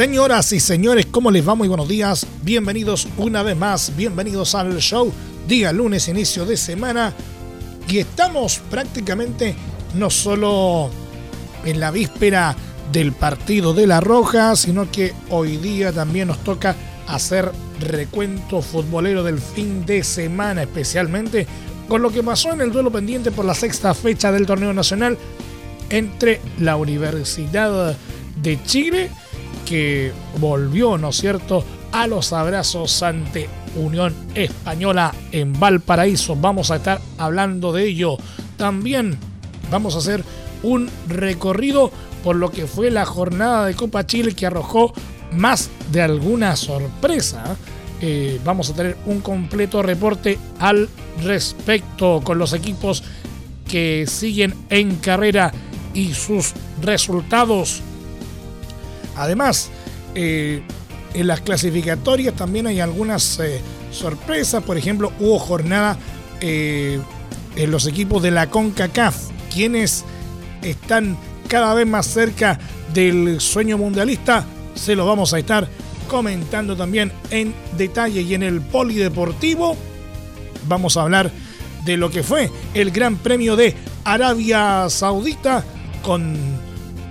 Señoras 0.00 0.50
y 0.54 0.60
señores, 0.60 1.04
¿cómo 1.10 1.30
les 1.30 1.46
va? 1.46 1.54
Muy 1.54 1.68
buenos 1.68 1.86
días. 1.86 2.26
Bienvenidos 2.42 3.06
una 3.18 3.42
vez 3.42 3.54
más, 3.54 3.94
bienvenidos 3.94 4.54
al 4.54 4.78
show. 4.78 5.12
Día 5.46 5.74
lunes, 5.74 6.08
inicio 6.08 6.46
de 6.46 6.56
semana. 6.56 7.12
Y 7.86 7.98
estamos 7.98 8.62
prácticamente 8.70 9.54
no 9.92 10.08
solo 10.08 10.88
en 11.66 11.80
la 11.80 11.90
víspera 11.90 12.56
del 12.90 13.12
partido 13.12 13.74
de 13.74 13.86
La 13.86 14.00
Roja, 14.00 14.56
sino 14.56 14.90
que 14.90 15.12
hoy 15.28 15.58
día 15.58 15.92
también 15.92 16.28
nos 16.28 16.38
toca 16.38 16.74
hacer 17.06 17.52
recuento 17.78 18.62
futbolero 18.62 19.22
del 19.22 19.38
fin 19.38 19.84
de 19.84 20.02
semana, 20.02 20.62
especialmente 20.62 21.46
con 21.88 22.00
lo 22.00 22.10
que 22.10 22.22
pasó 22.22 22.54
en 22.54 22.62
el 22.62 22.72
duelo 22.72 22.90
pendiente 22.90 23.32
por 23.32 23.44
la 23.44 23.54
sexta 23.54 23.92
fecha 23.92 24.32
del 24.32 24.46
torneo 24.46 24.72
nacional 24.72 25.18
entre 25.90 26.40
la 26.58 26.76
Universidad 26.76 27.94
de 28.40 28.64
Chile 28.64 29.10
que 29.70 30.10
volvió, 30.40 30.98
¿no 30.98 31.10
es 31.10 31.16
cierto?, 31.16 31.64
a 31.92 32.08
los 32.08 32.32
abrazos 32.32 33.04
ante 33.04 33.48
Unión 33.76 34.12
Española 34.34 35.14
en 35.30 35.58
Valparaíso. 35.58 36.34
Vamos 36.34 36.72
a 36.72 36.76
estar 36.76 37.00
hablando 37.18 37.72
de 37.72 37.86
ello. 37.86 38.16
También 38.56 39.16
vamos 39.70 39.94
a 39.94 39.98
hacer 39.98 40.24
un 40.64 40.90
recorrido 41.06 41.92
por 42.24 42.34
lo 42.34 42.50
que 42.50 42.66
fue 42.66 42.90
la 42.90 43.06
jornada 43.06 43.66
de 43.66 43.74
Copa 43.74 44.04
Chile 44.04 44.34
que 44.34 44.46
arrojó 44.46 44.92
más 45.30 45.70
de 45.92 46.02
alguna 46.02 46.56
sorpresa. 46.56 47.56
Eh, 48.00 48.40
vamos 48.44 48.70
a 48.70 48.74
tener 48.74 48.96
un 49.06 49.20
completo 49.20 49.84
reporte 49.84 50.36
al 50.58 50.88
respecto 51.22 52.22
con 52.24 52.38
los 52.38 52.54
equipos 52.54 53.04
que 53.68 54.04
siguen 54.08 54.52
en 54.68 54.96
carrera 54.96 55.52
y 55.94 56.12
sus 56.12 56.54
resultados 56.82 57.82
Además, 59.16 59.70
eh, 60.14 60.62
en 61.14 61.26
las 61.26 61.40
clasificatorias 61.40 62.34
también 62.34 62.66
hay 62.66 62.80
algunas 62.80 63.38
eh, 63.40 63.60
sorpresas. 63.90 64.62
Por 64.62 64.76
ejemplo, 64.76 65.12
hubo 65.18 65.38
jornada 65.38 65.98
eh, 66.40 67.00
en 67.56 67.70
los 67.70 67.86
equipos 67.86 68.22
de 68.22 68.30
la 68.30 68.48
CONCACAF, 68.48 69.16
quienes 69.52 70.04
están 70.62 71.16
cada 71.48 71.74
vez 71.74 71.86
más 71.86 72.06
cerca 72.06 72.58
del 72.94 73.40
sueño 73.40 73.78
mundialista. 73.78 74.44
Se 74.74 74.94
lo 74.94 75.06
vamos 75.06 75.34
a 75.34 75.38
estar 75.38 75.68
comentando 76.08 76.76
también 76.76 77.12
en 77.30 77.54
detalle 77.76 78.22
y 78.22 78.34
en 78.34 78.42
el 78.42 78.60
polideportivo. 78.60 79.76
Vamos 80.68 80.96
a 80.96 81.02
hablar 81.02 81.30
de 81.84 81.96
lo 81.96 82.10
que 82.10 82.22
fue 82.22 82.50
el 82.74 82.90
Gran 82.90 83.16
Premio 83.16 83.56
de 83.56 83.74
Arabia 84.04 84.86
Saudita 84.88 85.64
con 86.02 86.36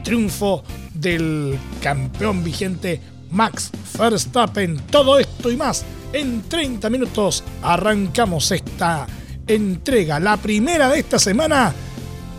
triunfo 0.03 0.64
del 1.00 1.58
campeón 1.81 2.44
vigente 2.44 3.02
Max 3.31 3.72
Verstappen. 3.97 4.78
Todo 4.92 5.19
esto 5.19 5.52
y 5.52 5.58
más 5.58 5.86
en 6.14 6.44
30 6.44 6.89
minutos 6.89 7.44
arrancamos 7.61 8.52
esta 8.52 9.08
entrega, 9.47 10.20
la 10.20 10.38
primera 10.38 10.89
de 10.89 10.99
esta 10.99 11.20
semana, 11.20 11.73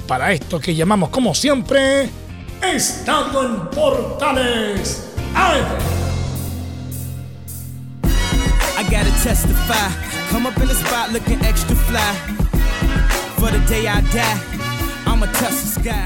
para 0.06 0.32
esto 0.32 0.60
que 0.60 0.74
llamamos 0.74 1.10
como 1.10 1.34
siempre, 1.34 2.08
Estado 2.62 3.44
en 3.44 3.70
Portales. 3.70 5.08
¡Ay! 5.34 5.62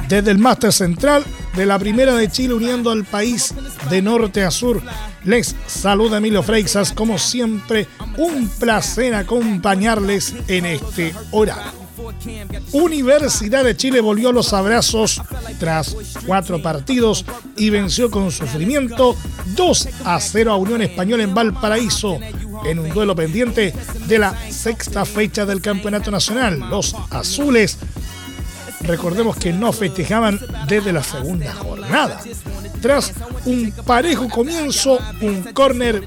Desde 0.09 0.31
el 0.31 0.39
Máster 0.39 0.73
Central 0.73 1.25
de 1.55 1.67
la 1.67 1.79
Primera 1.79 2.15
de 2.15 2.31
Chile 2.31 2.55
uniendo 2.55 2.91
al 2.91 3.05
país 3.05 3.55
de 3.91 4.03
norte 4.03 4.45
a 4.45 4.51
sur. 4.51 4.83
Les 5.25 5.55
saluda 5.67 6.19
Emilio 6.19 6.43
Freixas, 6.43 6.93
como 6.93 7.19
siempre, 7.19 7.87
un 8.17 8.49
placer 8.49 9.15
acompañarles 9.15 10.35
en 10.49 10.67
este 10.67 11.15
horario. 11.31 11.85
Universidad 12.73 13.65
de 13.65 13.77
Chile 13.77 14.01
volvió 14.01 14.33
los 14.33 14.53
abrazos 14.53 15.21
tras 15.59 15.97
cuatro 16.27 16.61
partidos 16.63 17.25
y 17.57 17.71
venció 17.71 18.11
con 18.11 18.31
sufrimiento 18.31 19.17
2 19.55 19.89
a 20.05 20.21
0 20.21 20.53
a 20.53 20.57
Unión 20.57 20.83
Española 20.83 21.23
en 21.23 21.35
Valparaíso 21.35 22.19
en 22.65 22.79
un 22.79 22.89
duelo 22.91 23.15
pendiente 23.15 23.75
de 24.07 24.19
la 24.19 24.35
sexta 24.51 25.05
fecha 25.05 25.47
del 25.47 25.61
Campeonato 25.61 26.11
Nacional. 26.11 26.59
Los 26.71 26.95
azules 27.11 27.79
recordemos 28.87 29.37
que 29.37 29.53
no 29.53 29.73
festejaban 29.73 30.41
desde 30.69 30.93
la 30.93 31.03
segunda 31.03 31.53
jornada. 31.53 32.21
Tras 32.81 33.13
un 33.47 33.73
parejo 33.87 34.29
comienzo, 34.29 34.99
un 35.21 35.43
córner 35.55 36.07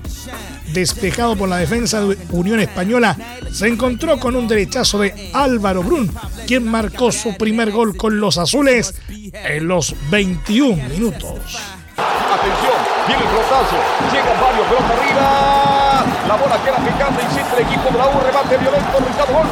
despejado 0.74 1.36
por 1.36 1.50
la 1.50 1.58
defensa 1.58 2.02
de 2.02 2.18
Unión 2.32 2.60
Española, 2.60 3.18
se 3.52 3.68
encontró 3.68 4.20
con 4.20 4.36
un 4.36 4.48
derechazo 4.48 5.00
de 5.00 5.32
Álvaro 5.34 5.82
Brun, 5.82 6.12
quien 6.46 6.66
marcó 6.66 7.12
su 7.12 7.36
primer 7.36 7.72
gol 7.72 7.96
con 7.96 8.20
los 8.20 8.38
azules 8.38 8.94
en 9.34 9.68
los 9.68 9.96
21 10.10 10.76
minutos. 10.90 11.58
Atención, 11.98 12.78
viene 13.08 13.24
el 13.24 13.30
pelotazo, 13.30 13.76
llega 14.12 14.34
Mario, 14.40 14.64
pelota 14.70 14.94
arriba, 14.94 16.28
la 16.28 16.36
bola 16.36 16.64
queda 16.64 16.78
picando, 16.78 17.22
insiste 17.22 17.56
el 17.56 17.66
equipo 17.66 17.90
de 17.90 17.98
la 17.98 18.08
U, 18.08 18.20
rebate 18.20 18.58
violento, 18.58 19.00
Ricardo 19.00 19.34
Gol. 19.34 19.48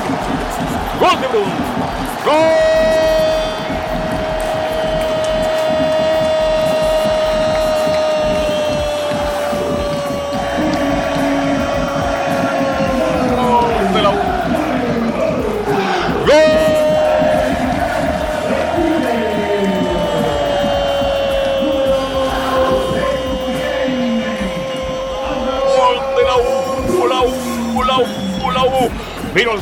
Gol 1.00 1.22
de 1.22 1.28
Brun. 1.28 1.50
Gol. 2.26 3.05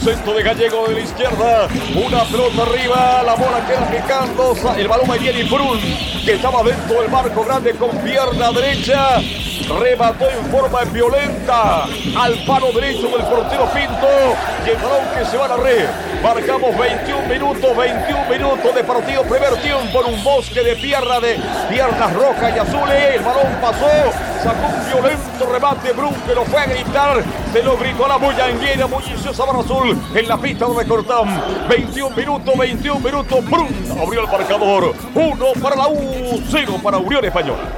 Centro 0.03 0.33
de 0.33 0.43
Gallego 0.43 0.87
de 0.87 0.95
la 0.95 0.99
izquierda. 0.99 1.67
Una 1.95 2.23
pelota 2.25 2.63
arriba. 2.63 3.23
La 3.23 3.35
bola 3.35 3.65
queda 3.65 3.89
picando. 3.89 4.53
El 4.77 4.87
balón 4.87 5.09
bien 5.19 5.37
y 5.37 5.43
Brun, 5.43 5.79
que 6.25 6.33
estaba 6.33 6.61
dentro 6.63 7.01
del 7.01 7.09
marco 7.09 7.43
grande 7.45 7.73
con 7.73 7.89
pierna 7.99 8.51
derecha. 8.51 9.21
Remató 9.79 10.29
en 10.29 10.45
forma 10.51 10.83
violenta 10.85 11.85
al 12.17 12.33
palo 12.45 12.73
derecho 12.73 13.07
del 13.07 13.25
portero 13.25 13.69
Pinto. 13.73 14.07
Y 14.65 14.69
el 14.71 14.75
balón 14.75 15.05
que 15.17 15.25
se 15.25 15.37
va 15.37 15.45
a 15.45 15.49
la 15.49 15.57
red. 15.57 15.85
Marcamos 16.21 16.77
21 16.77 17.27
minutos, 17.27 17.77
21 17.77 18.29
minutos 18.29 18.75
de 18.75 18.83
partido. 18.83 19.23
Primer 19.23 19.55
tiempo 19.61 20.01
en 20.05 20.13
un 20.13 20.23
bosque 20.23 20.63
de 20.63 20.75
pierna 20.75 21.21
de 21.21 21.39
piernas 21.69 22.13
rojas 22.13 22.53
y 22.53 22.59
azules. 22.59 23.15
El 23.15 23.21
balón 23.21 23.57
pasó. 23.61 24.32
Sacó 24.43 24.67
un 24.67 24.85
violento 24.85 25.45
remate. 25.51 25.93
Brun 25.93 26.13
que 26.27 26.35
lo 26.35 26.43
fue 26.45 26.59
a 26.59 26.65
gritar. 26.65 27.23
Se 27.53 27.63
lo 27.63 27.77
gritó 27.77 28.05
a 28.05 28.09
la 28.09 28.17
bulla 28.17 28.49
en 28.49 28.89
bulliciosa 28.89 29.33
Sabana 29.33 29.59
Azul 29.59 29.97
en 30.13 30.27
la 30.27 30.41
pista 30.41 30.65
de 30.67 30.85
Cortán. 30.85 31.41
21 31.69 32.15
minutos, 32.15 32.57
21 32.57 32.99
minutos. 32.99 33.45
Brun 33.45 33.67
abrió 34.01 34.21
el 34.21 34.27
marcador. 34.27 34.93
Uno 35.15 35.45
para 35.61 35.75
la 35.77 35.87
U, 35.87 36.43
cero 36.51 36.77
para 36.83 36.97
Unión 36.97 37.23
Española. 37.23 37.71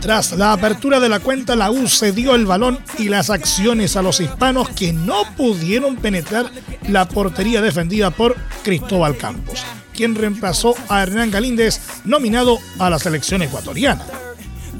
Tras 0.00 0.32
la 0.32 0.52
apertura 0.52 1.00
de 1.00 1.08
la 1.08 1.20
cuenta, 1.20 1.56
la 1.56 1.70
U 1.70 1.86
cedió 1.88 2.34
el 2.34 2.46
balón 2.46 2.78
y 2.98 3.08
las 3.08 3.28
acciones 3.28 3.96
a 3.96 4.02
los 4.02 4.20
hispanos 4.20 4.68
que 4.70 4.92
no 4.92 5.24
pudieron 5.36 5.96
penetrar 5.96 6.50
la 6.88 7.06
portería 7.08 7.60
defendida 7.60 8.10
por 8.10 8.36
Cristóbal 8.62 9.16
Campos, 9.16 9.64
quien 9.94 10.14
reemplazó 10.14 10.74
a 10.88 11.02
Hernán 11.02 11.30
Galíndez, 11.30 11.80
nominado 12.04 12.58
a 12.78 12.88
la 12.88 12.98
selección 12.98 13.42
ecuatoriana. 13.42 14.04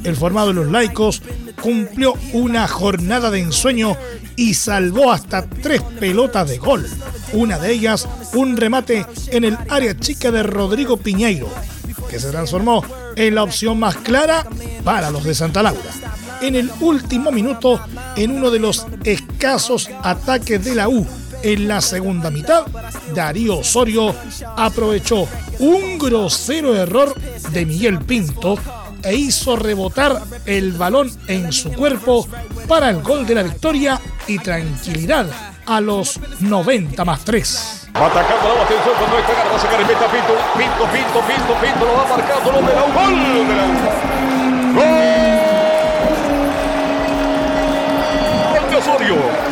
El 0.07 0.15
formado 0.15 0.49
de 0.49 0.55
los 0.55 0.71
laicos 0.71 1.21
cumplió 1.61 2.15
una 2.33 2.69
jornada 2.69 3.29
de 3.33 3.41
ensueño 3.41 3.97
y 4.37 4.55
salvó 4.55 5.11
hasta 5.11 5.45
tres 5.47 5.83
pelotas 5.99 6.49
de 6.49 6.59
gol. 6.59 6.87
Una 7.33 7.59
de 7.59 7.73
ellas, 7.73 8.07
un 8.33 8.57
remate 8.57 9.05
en 9.33 9.43
el 9.43 9.59
área 9.69 9.99
chica 9.99 10.31
de 10.31 10.45
Rodrigo 10.45 10.97
Piñeiro, 10.97 11.49
que 12.09 12.21
se 12.21 12.31
transformó 12.31 12.85
en 13.17 13.35
la 13.35 13.43
opción 13.43 13.81
más 13.81 13.97
clara 13.97 14.47
para 14.85 15.11
los 15.11 15.25
de 15.25 15.35
Santa 15.35 15.65
Laura. 15.65 15.91
En 16.41 16.55
el 16.55 16.71
último 16.79 17.33
minuto, 17.33 17.81
en 18.15 18.31
uno 18.31 18.53
de 18.53 18.61
los 18.61 18.87
escasos 19.03 19.91
ataques 20.05 20.65
de 20.65 20.77
la 20.77 20.89
U 20.89 21.05
en 21.43 21.67
la 21.67 21.81
segunda 21.81 22.31
mitad, 22.31 22.65
Darío 23.13 23.59
Osorio 23.59 24.15
aprovechó 24.57 25.27
un 25.59 25.99
grosero 25.99 26.77
error 26.77 27.13
de 27.51 27.67
Miguel 27.67 27.99
Pinto 27.99 28.57
e 29.03 29.15
hizo 29.15 29.57
rebotar 29.57 30.21
el 30.47 30.73
balón 30.73 31.11
en 31.29 31.53
su 31.53 31.73
cuerpo 31.73 32.27
para 32.69 32.91
el 32.91 33.03
gol 33.03 33.27
de 33.27 33.35
la 33.35 33.43
victoria 33.43 34.01
y 34.27 34.39
tranquilidad 34.39 35.27
a 35.67 35.81
los 35.81 36.21
90 36.41 37.05
más 37.05 37.25
3. 37.25 37.89
Va 37.97 38.07
atacando 38.07 38.55
la 38.55 38.63
atención 38.63 38.95
cuando 38.99 39.19
esta 39.19 39.33
garra 39.35 39.59
se 39.59 39.67
Pinto, 39.69 39.95
Pinto, 40.57 40.85
Pinto, 40.93 41.21
Pinto, 41.27 41.55
Pinto, 41.61 41.85
lo 41.85 41.93
va 41.95 42.07
marcando, 42.17 42.53
lo 42.53 42.59
de 42.61 42.75
la 42.75 42.83
gol 42.83 43.49
de 43.49 43.55
la 43.55 43.67
¡Gol! 44.77 44.95
¡Gol 48.53 48.71
de 48.71 48.77
Osorio! 48.77 49.46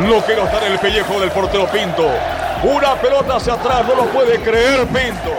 No 0.00 0.20
quiero 0.20 0.44
estar 0.44 0.62
en 0.62 0.72
el 0.72 0.78
pellejo 0.78 1.18
del 1.18 1.30
portero 1.30 1.66
Pinto. 1.66 2.08
Una 2.62 2.94
pelota 2.94 3.36
hacia 3.36 3.54
atrás, 3.54 3.84
no 3.86 3.96
lo 3.96 4.04
puede 4.06 4.38
creer 4.40 4.86
Pinto. 4.86 5.34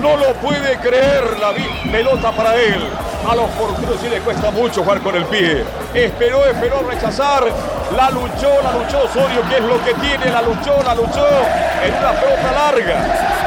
No 0.00 0.16
lo 0.16 0.34
puede 0.34 0.76
creer 0.78 1.38
la 1.38 1.52
pelota 1.92 2.32
para 2.32 2.56
él. 2.56 2.88
A 3.28 3.36
los 3.36 3.48
porteros 3.50 4.00
sí 4.00 4.08
le 4.08 4.18
cuesta 4.18 4.50
mucho 4.50 4.82
jugar 4.82 5.00
con 5.00 5.14
el 5.14 5.24
pie. 5.26 5.64
Esperó, 5.94 6.44
esperó 6.44 6.82
rechazar. 6.82 7.44
La 7.92 8.10
luchó, 8.10 8.50
la 8.62 8.72
luchó 8.72 9.04
Osorio, 9.04 9.42
que 9.48 9.56
es 9.56 9.62
lo 9.62 9.84
que 9.84 9.94
tiene. 9.94 10.30
La 10.30 10.42
luchó, 10.42 10.82
la 10.82 10.94
luchó 10.94 11.26
en 11.84 11.94
una 11.94 12.12
pelota 12.12 12.52
larga. 12.52 12.96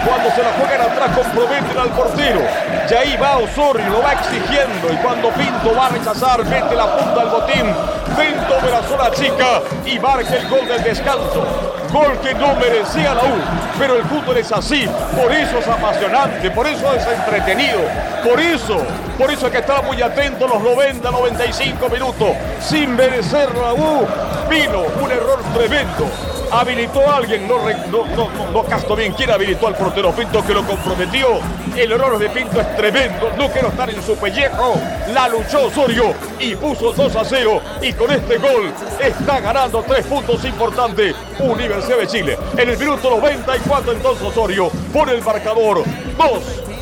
Cuando 0.06 0.30
se 0.31 0.44
la 0.44 0.51
juegan 0.54 0.81
atrás 0.81 1.12
comprometen 1.16 1.78
al 1.78 1.89
portero. 1.89 2.42
Y 2.89 2.94
ahí 2.94 3.18
va 3.18 3.38
Osorio, 3.38 3.89
lo 3.89 4.01
va 4.01 4.13
exigiendo. 4.13 4.94
Y 4.94 4.95
cuando 4.98 5.30
Pinto 5.31 5.75
va 5.75 5.88
a 5.88 5.89
rechazar, 5.89 6.45
mete 6.45 6.75
la 6.75 6.86
punta 6.95 7.22
al 7.22 7.30
botín 7.30 7.75
dentro 8.16 8.62
de 8.62 8.72
la 8.72 8.84
zona 8.84 9.12
chica 9.12 9.62
y 9.86 10.00
marca 10.00 10.36
el 10.36 10.48
gol 10.48 10.68
del 10.68 10.84
descanso. 10.84 11.66
Gol 11.92 12.19
que 12.19 12.34
no 12.34 12.56
merecía 12.56 13.13
la 13.13 13.24
U, 13.24 13.38
pero 13.80 13.98
el 13.98 14.04
fútbol 14.06 14.38
es 14.38 14.51
así, 14.51 14.88
por 15.16 15.31
eso 15.31 15.60
es 15.60 15.68
apasionante, 15.68 16.51
por 16.51 16.68
eso 16.68 16.94
es 16.94 17.06
entretenido, 17.07 17.80
por 18.24 18.39
eso, 18.39 18.78
por 19.18 19.31
eso 19.31 19.45
es 19.48 19.51
que 19.51 19.60
estaba 19.60 19.81
muy 19.81 20.01
atento 20.01 20.48
los 20.48 20.62
90, 20.62 21.10
95 21.10 21.89
minutos, 21.89 22.30
sin 22.60 22.95
merecer 22.95 23.56
la 23.56 23.74
U, 23.74 24.06
vino 24.50 24.84
un 25.01 25.12
error 25.12 25.39
tremendo 25.54 26.26
habilitó 26.51 27.09
a 27.09 27.17
alguien, 27.17 27.47
no, 27.47 27.57
no, 27.91 28.05
no, 28.15 28.51
no 28.51 28.63
casto 28.63 28.95
bien 28.95 29.13
quién 29.13 29.29
habilitó 29.29 29.67
al 29.67 29.75
portero 29.75 30.11
Pinto 30.13 30.45
que 30.45 30.53
lo 30.53 30.65
comprometió. 30.65 31.39
El 31.75 31.91
error 31.91 32.17
de 32.17 32.29
Pinto 32.29 32.59
es 32.59 32.75
tremendo, 32.75 33.31
no 33.38 33.49
quiero 33.49 33.69
estar 33.69 33.89
en 33.89 34.01
su 34.01 34.15
pellejo. 34.17 34.75
La 35.13 35.27
luchó 35.27 35.65
Osorio 35.65 36.13
y 36.39 36.55
puso 36.55 36.94
2 36.94 37.15
a 37.15 37.25
0 37.25 37.61
y 37.81 37.94
con 37.94 38.11
este 38.11 38.38
gol 38.38 38.71
está 38.99 39.39
ganando 39.39 39.83
tres 39.83 40.05
puntos 40.05 40.44
importantes 40.45 41.15
Universidad 41.39 41.97
de 41.97 42.07
Chile. 42.07 42.38
En 42.57 42.69
el 42.69 42.77
minuto 42.77 43.09
94 43.09 43.91
entonces 43.91 44.27
Osorio 44.27 44.69
pone 44.93 45.13
el 45.13 45.23
marcador 45.23 45.83
2, 46.17 46.29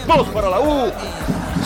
2 0.07 0.27
para 0.29 0.49
la 0.49 0.59
U, 0.59 0.91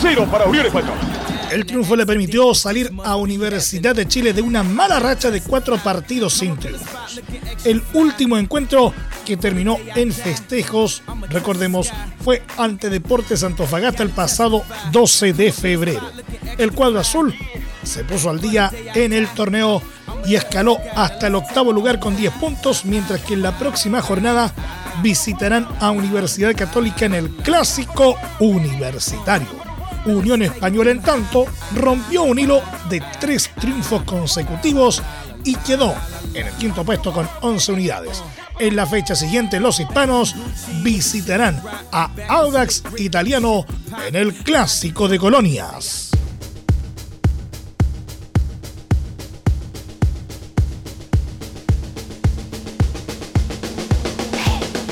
0 0.00 0.26
para 0.30 0.44
Unión 0.46 0.66
Española. 0.66 1.09
El 1.50 1.66
triunfo 1.66 1.96
le 1.96 2.06
permitió 2.06 2.54
salir 2.54 2.92
a 3.04 3.16
Universidad 3.16 3.94
de 3.94 4.06
Chile 4.06 4.32
de 4.32 4.40
una 4.40 4.62
mala 4.62 5.00
racha 5.00 5.30
de 5.30 5.40
cuatro 5.40 5.76
partidos 5.78 6.34
sin 6.34 6.56
triunfos. 6.56 7.20
El 7.64 7.82
último 7.92 8.38
encuentro 8.38 8.94
que 9.24 9.36
terminó 9.36 9.76
en 9.96 10.12
festejos, 10.12 11.02
recordemos, 11.28 11.90
fue 12.22 12.42
ante 12.56 12.88
Deportes 12.88 13.42
Antofagasta 13.42 14.02
el 14.02 14.10
pasado 14.10 14.64
12 14.92 15.32
de 15.32 15.52
febrero. 15.52 16.08
El 16.56 16.72
cuadro 16.72 17.00
azul 17.00 17.34
se 17.82 18.04
puso 18.04 18.30
al 18.30 18.40
día 18.40 18.70
en 18.94 19.12
el 19.12 19.26
torneo 19.28 19.82
y 20.26 20.36
escaló 20.36 20.78
hasta 20.94 21.26
el 21.26 21.34
octavo 21.34 21.72
lugar 21.72 21.98
con 21.98 22.16
10 22.16 22.32
puntos, 22.34 22.84
mientras 22.84 23.20
que 23.22 23.34
en 23.34 23.42
la 23.42 23.58
próxima 23.58 24.00
jornada 24.00 24.54
visitarán 25.02 25.66
a 25.80 25.90
Universidad 25.90 26.54
Católica 26.54 27.06
en 27.06 27.14
el 27.14 27.30
clásico 27.30 28.16
universitario. 28.38 29.69
Unión 30.06 30.42
Española, 30.42 30.90
en 30.90 31.02
tanto, 31.02 31.46
rompió 31.74 32.22
un 32.22 32.38
hilo 32.38 32.62
de 32.88 33.02
tres 33.20 33.50
triunfos 33.60 34.02
consecutivos 34.04 35.02
y 35.44 35.54
quedó 35.56 35.94
en 36.34 36.46
el 36.46 36.52
quinto 36.54 36.84
puesto 36.84 37.12
con 37.12 37.28
11 37.40 37.72
unidades. 37.72 38.22
En 38.58 38.76
la 38.76 38.86
fecha 38.86 39.14
siguiente, 39.14 39.58
los 39.58 39.80
hispanos 39.80 40.34
visitarán 40.82 41.62
a 41.92 42.10
Audax 42.28 42.82
Italiano 42.98 43.64
en 44.06 44.16
el 44.16 44.34
Clásico 44.34 45.08
de 45.08 45.18
Colonias. 45.18 46.10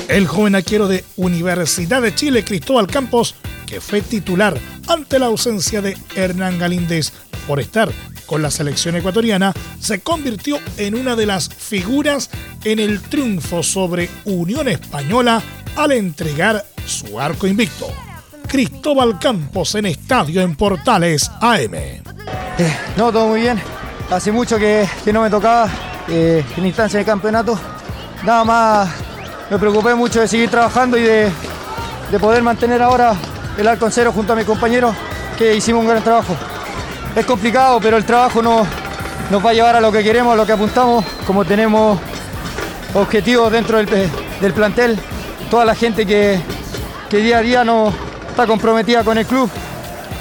El 0.07 0.25
joven 0.27 0.55
arquero 0.55 0.87
de 0.87 1.05
Universidad 1.17 2.01
de 2.01 2.15
Chile, 2.15 2.43
Cristóbal 2.43 2.87
Campos, 2.87 3.35
que 3.69 3.79
fue 3.79 4.01
titular 4.01 4.57
ante 4.87 5.19
la 5.19 5.27
ausencia 5.27 5.81
de 5.81 5.95
Hernán 6.15 6.57
Galíndez 6.57 7.11
por 7.47 7.59
estar 7.59 7.91
con 8.25 8.41
la 8.41 8.49
selección 8.49 8.95
ecuatoriana, 8.95 9.53
se 9.79 10.01
convirtió 10.01 10.59
en 10.77 10.95
una 10.95 11.15
de 11.15 11.27
las 11.27 11.49
figuras 11.49 12.31
en 12.63 12.79
el 12.79 12.99
triunfo 13.01 13.61
sobre 13.61 14.09
Unión 14.25 14.67
Española 14.67 15.41
al 15.75 15.91
entregar 15.91 16.65
su 16.85 17.19
arco 17.19 17.45
invicto. 17.45 17.87
Cristóbal 18.47 19.19
Campos 19.19 19.75
en 19.75 19.85
estadio 19.85 20.41
en 20.41 20.55
Portales 20.55 21.29
AM. 21.39 21.73
Eh, 21.75 22.01
no, 22.97 23.11
todo 23.11 23.27
muy 23.27 23.41
bien. 23.41 23.61
Hace 24.09 24.31
mucho 24.31 24.57
que, 24.57 24.87
no 25.13 25.21
me 25.21 25.29
tocaba 25.29 25.69
eh, 26.07 26.43
en 26.57 26.65
instancia 26.65 26.99
de 26.99 27.05
campeonato. 27.05 27.59
Nada 28.23 28.43
más 28.43 28.89
me 29.49 29.59
preocupé 29.59 29.93
mucho 29.93 30.21
de 30.21 30.27
seguir 30.27 30.49
trabajando 30.49 30.97
y 30.97 31.03
de, 31.03 31.31
de 32.11 32.19
poder 32.19 32.41
mantener 32.41 32.81
ahora 32.81 33.15
el 33.59 33.67
arco 33.67 33.85
en 33.85 33.91
cero 33.91 34.13
junto 34.15 34.31
a 34.31 34.35
mis 34.37 34.45
compañeros 34.45 34.95
que 35.37 35.53
hicimos 35.53 35.81
un 35.81 35.89
gran 35.89 36.01
trabajo. 36.01 36.33
Es 37.13 37.25
complicado, 37.25 37.79
pero 37.81 37.97
el 37.97 38.05
trabajo 38.05 38.41
nos, 38.41 38.65
nos 39.29 39.45
va 39.45 39.49
a 39.49 39.53
llevar 39.53 39.75
a 39.75 39.81
lo 39.81 39.91
que 39.91 40.01
queremos, 40.01 40.33
a 40.33 40.37
lo 40.37 40.45
que 40.45 40.53
apuntamos, 40.53 41.03
como 41.27 41.43
tenemos 41.43 41.99
objetivos 42.93 43.51
dentro 43.51 43.77
del, 43.77 44.53
plantel, 44.53 44.97
toda 45.51 45.65
la 45.65 45.75
gente 45.75 46.05
que, 46.05 46.39
día 47.11 47.39
a 47.39 47.41
día 47.41 47.63
no 47.65 47.93
está 48.29 48.47
comprometida 48.47 49.03
con 49.03 49.17
el 49.17 49.25
club, 49.25 49.49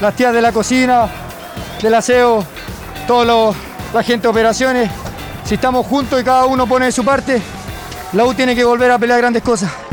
las 0.00 0.14
tías 0.14 0.32
de 0.32 0.42
la 0.42 0.50
cocina, 0.50 1.06
del 1.80 1.94
aseo, 1.94 2.44
toda 3.06 3.54
la 3.94 4.02
gente 4.02 4.22
de 4.22 4.28
operaciones, 4.28 4.90
si 5.44 5.54
estamos 5.54 5.86
juntos 5.86 6.20
y 6.20 6.24
cada 6.24 6.44
uno 6.46 6.66
pone 6.66 6.90
su 6.90 7.04
parte, 7.04 7.40
la 8.14 8.24
U 8.24 8.34
tiene 8.34 8.56
que 8.56 8.64
volver 8.64 8.90
a 8.90 8.98
pelear 8.98 9.20
grandes 9.20 9.44
cosas. 9.44 9.87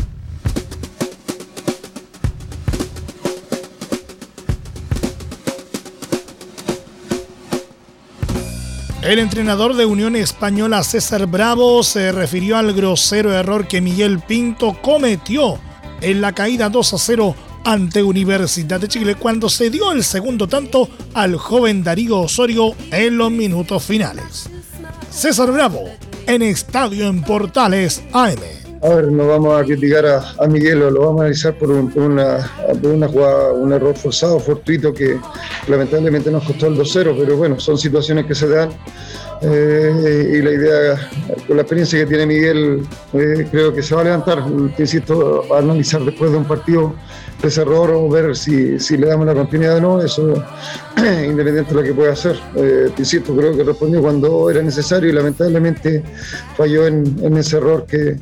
El 9.05 9.19
entrenador 9.19 9.75
de 9.75 9.85
Unión 9.85 10.15
Española 10.15 10.83
César 10.83 11.27
Bravo 11.27 11.83
se 11.83 12.11
refirió 12.11 12.57
al 12.57 12.73
grosero 12.73 13.31
error 13.31 13.67
que 13.67 13.79
Miguel 13.79 14.19
Pinto 14.19 14.81
cometió 14.81 15.59
en 16.01 16.21
la 16.21 16.33
caída 16.33 16.69
2 16.69 16.93
a 16.95 16.97
0 16.97 17.35
ante 17.65 18.01
Universidad 18.01 18.79
de 18.79 18.87
Chile 18.87 19.13
cuando 19.13 19.47
se 19.47 19.69
dio 19.69 19.91
el 19.91 20.03
segundo 20.03 20.47
tanto 20.47 20.89
al 21.13 21.35
joven 21.35 21.83
Darío 21.83 22.21
Osorio 22.21 22.73
en 22.89 23.19
los 23.19 23.29
minutos 23.29 23.83
finales. 23.83 24.49
César 25.11 25.51
Bravo 25.51 25.83
en 26.25 26.41
Estadio 26.41 27.05
en 27.05 27.21
Portales 27.21 28.01
AM. 28.11 28.64
A 28.85 28.89
ver, 28.89 29.11
no 29.11 29.27
vamos 29.27 29.59
a 29.59 29.63
criticar 29.63 30.05
a, 30.05 30.47
Miguel, 30.47 30.77
lo 30.77 30.99
vamos 30.99 31.21
a 31.21 31.23
analizar 31.23 31.57
por, 31.57 31.71
una, 31.71 32.51
una 32.83 33.07
jugada, 33.07 33.51
un 33.53 33.73
error 33.73 33.95
forzado, 33.95 34.39
fortuito, 34.39 34.93
que 34.93 35.19
lamentablemente 35.67 36.29
nos 36.29 36.43
costó 36.43 36.67
el 36.67 36.77
2-0, 36.77 37.15
pero 37.17 37.35
bueno, 37.35 37.59
son 37.59 37.79
situaciones 37.79 38.27
que 38.27 38.35
se 38.35 38.47
dan. 38.47 38.69
Eh, 39.41 40.35
y 40.35 40.41
la 40.43 40.51
idea, 40.51 41.09
con 41.47 41.55
la 41.55 41.63
experiencia 41.63 41.97
que 41.97 42.05
tiene 42.05 42.27
Miguel, 42.27 42.87
eh, 43.13 43.47
creo 43.49 43.73
que 43.73 43.81
se 43.81 43.95
va 43.95 44.01
a 44.01 44.03
levantar. 44.03 44.43
Te 44.77 44.83
insisto, 44.83 45.51
a 45.51 45.57
analizar 45.57 46.05
después 46.05 46.29
de 46.29 46.37
un 46.37 46.45
partido 46.45 46.93
ese 47.41 47.61
error 47.61 47.89
o 47.91 48.07
ver 48.07 48.35
si, 48.35 48.77
le 48.97 49.07
damos 49.07 49.25
la 49.25 49.33
continuidad 49.33 49.77
o 49.77 49.81
no, 49.81 50.01
eso 50.01 50.31
independiente 51.27 51.73
de 51.73 51.81
lo 51.81 51.81
que 51.81 51.93
pueda 51.93 52.13
hacer. 52.13 52.39
Eh, 52.55 52.91
insisto, 52.95 53.35
creo 53.35 53.57
que 53.57 53.63
respondió 53.63 54.03
cuando 54.03 54.47
era 54.51 54.61
necesario 54.61 55.09
y 55.09 55.13
lamentablemente 55.13 56.03
falló 56.55 56.85
en 56.85 57.35
ese 57.35 57.57
error 57.57 57.87
que 57.87 58.17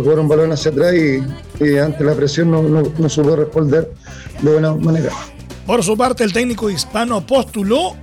jugar 0.00 0.18
un 0.18 0.28
balón 0.28 0.52
hacia 0.52 0.70
atrás 0.70 0.94
y, 0.94 1.78
ante 1.78 2.04
la 2.04 2.14
presión 2.14 2.50
no, 2.50 2.62
no, 2.62 3.08
supo 3.08 3.36
responder 3.36 3.90
de 4.42 4.50
buena 4.50 4.74
manera. 4.74 5.10
Por 5.66 5.82
su 5.82 5.96
parte, 5.96 6.24
el 6.24 6.32
técnico 6.32 6.68
hispano 6.68 7.26
postuló 7.26 7.96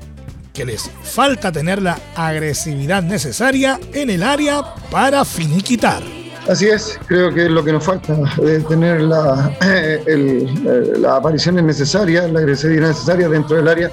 que 0.53 0.65
les 0.65 0.89
falta 1.03 1.51
tener 1.51 1.81
la 1.81 1.97
agresividad 2.15 3.03
necesaria 3.03 3.79
en 3.93 4.09
el 4.09 4.23
área 4.23 4.63
para 4.89 5.23
finiquitar. 5.23 6.03
Así 6.49 6.67
es, 6.67 6.99
creo 7.05 7.31
que 7.33 7.45
es 7.45 7.51
lo 7.51 7.63
que 7.63 7.71
nos 7.71 7.83
falta, 7.83 8.15
de 8.41 8.59
tener 8.61 9.01
la, 9.01 9.55
eh, 9.61 10.45
las 10.97 11.19
apariciones 11.19 11.63
necesarias, 11.63 12.29
la 12.31 12.39
agresividad 12.39 12.89
necesaria 12.89 13.29
dentro 13.29 13.57
del 13.57 13.67
área 13.67 13.91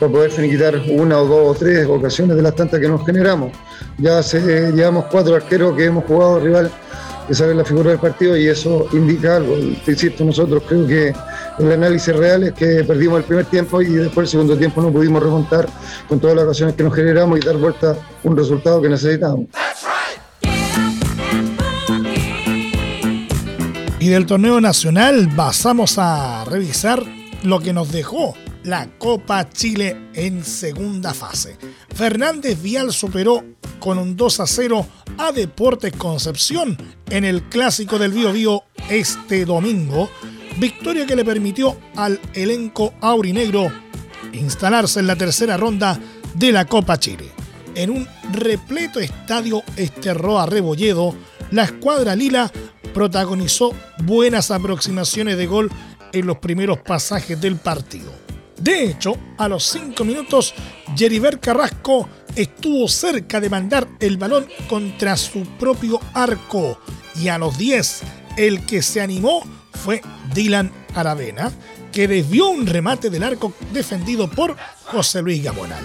para 0.00 0.10
poder 0.10 0.30
finiquitar 0.30 0.74
una 0.88 1.18
o 1.18 1.26
dos 1.26 1.56
o 1.56 1.58
tres 1.58 1.86
ocasiones 1.86 2.36
de 2.36 2.42
las 2.42 2.56
tantas 2.56 2.80
que 2.80 2.88
nos 2.88 3.04
generamos. 3.04 3.52
Ya 3.98 4.18
hace, 4.18 4.72
llevamos 4.72 5.04
cuatro 5.10 5.36
arqueros 5.36 5.76
que 5.76 5.84
hemos 5.84 6.04
jugado 6.06 6.40
rival 6.40 6.70
que 7.26 7.34
saben 7.34 7.56
la 7.56 7.64
figura 7.64 7.90
del 7.90 7.98
partido 7.98 8.36
y 8.36 8.46
eso 8.46 8.86
indica 8.92 9.36
algo. 9.36 9.56
Insisto, 9.56 10.24
nosotros 10.24 10.62
creo 10.68 10.86
que 10.86 11.14
el 11.58 11.72
análisis 11.72 12.14
real 12.14 12.44
es 12.44 12.52
que 12.52 12.84
perdimos 12.84 13.18
el 13.18 13.24
primer 13.24 13.44
tiempo 13.46 13.80
y 13.82 13.86
después 13.86 14.24
el 14.26 14.30
segundo 14.30 14.56
tiempo 14.56 14.82
no 14.82 14.90
pudimos 14.90 15.22
remontar 15.22 15.68
con 16.08 16.18
todas 16.20 16.36
las 16.36 16.44
ocasiones 16.44 16.74
que 16.74 16.82
nos 16.82 16.94
generamos 16.94 17.38
y 17.38 17.46
dar 17.46 17.56
vuelta 17.56 17.96
un 18.24 18.36
resultado 18.36 18.80
que 18.80 18.88
necesitábamos. 18.88 19.46
Y 23.98 24.08
del 24.08 24.26
torneo 24.26 24.60
nacional 24.60 25.28
pasamos 25.36 25.96
a 25.96 26.44
revisar 26.44 27.04
lo 27.44 27.60
que 27.60 27.72
nos 27.72 27.92
dejó 27.92 28.34
la 28.64 28.88
Copa 28.98 29.48
Chile 29.50 30.10
en 30.14 30.44
segunda 30.44 31.14
fase. 31.14 31.56
Fernández 31.94 32.60
Vial 32.60 32.92
superó 32.92 33.44
con 33.78 33.98
un 33.98 34.16
2 34.16 34.40
a 34.40 34.46
0 34.46 34.86
a 35.18 35.32
Deportes 35.32 35.92
Concepción 35.94 36.76
en 37.10 37.24
el 37.24 37.42
clásico 37.44 37.98
del 37.98 38.12
Bío 38.12 38.64
este 38.88 39.44
domingo, 39.44 40.08
victoria 40.58 41.06
que 41.06 41.16
le 41.16 41.24
permitió 41.24 41.76
al 41.96 42.20
elenco 42.34 42.94
aurinegro 43.00 43.72
instalarse 44.32 45.00
en 45.00 45.06
la 45.06 45.16
tercera 45.16 45.56
ronda 45.56 45.98
de 46.34 46.52
la 46.52 46.64
Copa 46.64 46.98
Chile. 46.98 47.30
En 47.74 47.90
un 47.90 48.06
repleto 48.32 49.00
estadio 49.00 49.62
Esterroa 49.76 50.46
Rebolledo, 50.46 51.14
la 51.50 51.64
escuadra 51.64 52.14
lila 52.14 52.50
protagonizó 52.94 53.72
buenas 54.04 54.50
aproximaciones 54.50 55.36
de 55.36 55.46
gol 55.46 55.70
en 56.12 56.26
los 56.26 56.38
primeros 56.38 56.78
pasajes 56.78 57.40
del 57.40 57.56
partido. 57.56 58.21
De 58.62 58.84
hecho, 58.84 59.16
a 59.38 59.48
los 59.48 59.64
5 59.64 60.04
minutos, 60.04 60.54
Jeribert 60.94 61.40
Carrasco 61.40 62.08
estuvo 62.36 62.86
cerca 62.86 63.40
de 63.40 63.50
mandar 63.50 63.88
el 63.98 64.18
balón 64.18 64.46
contra 64.68 65.16
su 65.16 65.42
propio 65.58 66.00
arco 66.14 66.78
y 67.20 67.26
a 67.26 67.38
los 67.38 67.58
10, 67.58 68.02
el 68.36 68.64
que 68.64 68.80
se 68.82 69.00
animó 69.00 69.42
fue 69.72 70.00
Dylan 70.32 70.70
Aravena, 70.94 71.50
que 71.90 72.06
desvió 72.06 72.50
un 72.50 72.64
remate 72.64 73.10
del 73.10 73.24
arco 73.24 73.52
defendido 73.72 74.30
por 74.30 74.56
José 74.84 75.22
Luis 75.22 75.42
Gamonal. 75.42 75.82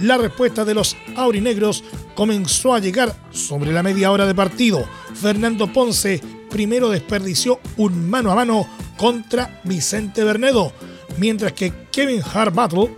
La 0.00 0.18
respuesta 0.18 0.66
de 0.66 0.74
los 0.74 0.98
aurinegros 1.16 1.84
comenzó 2.14 2.74
a 2.74 2.80
llegar 2.80 3.16
sobre 3.30 3.72
la 3.72 3.82
media 3.82 4.10
hora 4.10 4.26
de 4.26 4.34
partido. 4.34 4.86
Fernando 5.14 5.72
Ponce 5.72 6.20
primero 6.50 6.90
desperdició 6.90 7.60
un 7.78 8.10
mano 8.10 8.30
a 8.30 8.34
mano 8.34 8.68
contra 8.98 9.62
Vicente 9.64 10.22
Bernedo, 10.22 10.74
mientras 11.20 11.52
que 11.52 11.70
Kevin 11.92 12.22
Harbattle 12.22 12.96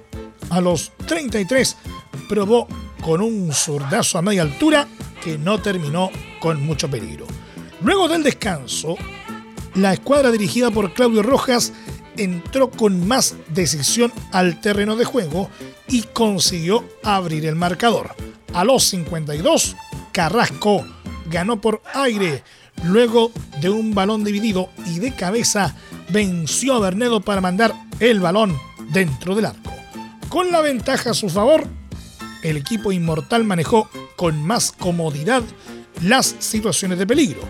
a 0.49 0.61
los 0.61 0.93
33 1.07 1.77
probó 2.29 2.69
con 3.03 3.21
un 3.21 3.53
zurdazo 3.53 4.17
a 4.17 4.23
media 4.23 4.43
altura 4.43 4.87
que 5.23 5.37
no 5.39 5.61
terminó 5.61 6.09
con 6.39 6.65
mucho 6.65 6.89
peligro. 6.89 7.27
Luego 7.83 8.07
del 8.07 8.23
descanso, 8.23 8.97
la 9.75 9.93
escuadra 9.93 10.31
dirigida 10.31 10.71
por 10.71 10.95
Claudio 10.95 11.25
Rojas 11.25 11.73
entró 12.17 12.71
con 12.71 13.09
más 13.09 13.35
decisión 13.49 14.13
al 14.31 14.61
terreno 14.61 14.95
de 14.95 15.05
juego 15.05 15.51
y 15.89 16.03
consiguió 16.03 16.85
abrir 17.03 17.45
el 17.45 17.57
marcador. 17.57 18.15
A 18.55 18.63
los 18.63 18.85
52, 18.85 19.75
Carrasco 20.13 20.87
ganó 21.29 21.61
por 21.61 21.83
aire. 21.93 22.45
Luego 22.85 23.33
de 23.61 23.69
un 23.69 23.95
balón 23.95 24.23
dividido 24.23 24.71
y 24.87 25.01
de 25.01 25.13
cabeza, 25.15 25.75
venció 26.13 26.75
a 26.75 26.81
Bernedo 26.81 27.21
para 27.21 27.41
mandar 27.41 27.75
el 28.01 28.21
balón 28.21 28.57
dentro 28.91 29.35
del 29.35 29.47
arco. 29.47 29.73
Con 30.29 30.53
la 30.53 30.61
ventaja 30.61 31.11
a 31.11 31.15
su 31.15 31.29
favor, 31.29 31.67
el 32.43 32.57
equipo 32.57 32.93
inmortal 32.93 33.45
manejó 33.45 33.89
con 34.17 34.43
más 34.43 34.73
comodidad 34.73 35.43
las 36.03 36.37
situaciones 36.39 36.99
de 36.99 37.07
peligro 37.07 37.43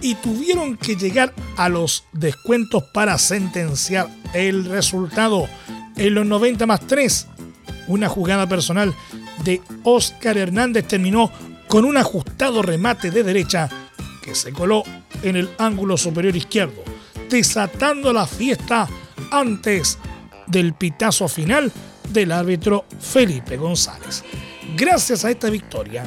y 0.00 0.14
tuvieron 0.16 0.76
que 0.76 0.96
llegar 0.96 1.34
a 1.56 1.68
los 1.68 2.04
descuentos 2.12 2.84
para 2.94 3.18
sentenciar 3.18 4.08
el 4.32 4.64
resultado. 4.64 5.48
En 5.96 6.14
los 6.14 6.26
90 6.26 6.66
más 6.66 6.80
3, 6.86 7.26
una 7.88 8.08
jugada 8.08 8.48
personal 8.48 8.94
de 9.44 9.60
Oscar 9.82 10.38
Hernández 10.38 10.86
terminó 10.86 11.30
con 11.66 11.84
un 11.84 11.96
ajustado 11.96 12.62
remate 12.62 13.10
de 13.10 13.22
derecha 13.22 13.68
que 14.22 14.34
se 14.34 14.52
coló 14.52 14.84
en 15.22 15.36
el 15.36 15.50
ángulo 15.58 15.96
superior 15.96 16.36
izquierdo, 16.36 16.82
desatando 17.28 18.12
la 18.12 18.26
fiesta 18.26 18.88
antes 19.30 19.98
del 20.46 20.74
pitazo 20.74 21.28
final 21.28 21.70
del 22.10 22.32
árbitro 22.32 22.84
Felipe 23.00 23.56
González. 23.56 24.24
Gracias 24.76 25.24
a 25.24 25.30
esta 25.30 25.50
victoria, 25.50 26.06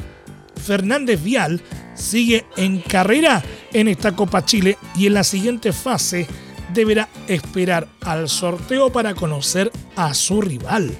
Fernández 0.64 1.22
Vial 1.22 1.60
sigue 1.94 2.46
en 2.56 2.80
carrera 2.80 3.42
en 3.72 3.88
esta 3.88 4.12
Copa 4.12 4.44
Chile 4.44 4.78
y 4.96 5.06
en 5.06 5.14
la 5.14 5.24
siguiente 5.24 5.72
fase 5.72 6.26
deberá 6.72 7.08
esperar 7.28 7.88
al 8.00 8.28
sorteo 8.28 8.90
para 8.90 9.14
conocer 9.14 9.70
a 9.96 10.14
su 10.14 10.40
rival. 10.40 10.90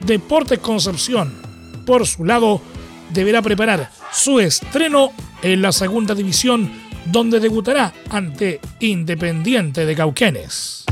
Deportes 0.00 0.58
Concepción, 0.60 1.34
por 1.84 2.06
su 2.06 2.24
lado, 2.24 2.60
deberá 3.10 3.42
preparar 3.42 3.90
su 4.12 4.40
estreno 4.40 5.12
en 5.42 5.62
la 5.62 5.72
segunda 5.72 6.14
división, 6.14 6.70
donde 7.10 7.40
debutará 7.40 7.92
ante 8.10 8.60
Independiente 8.80 9.86
de 9.86 9.96
Cauquenes. 9.96 10.84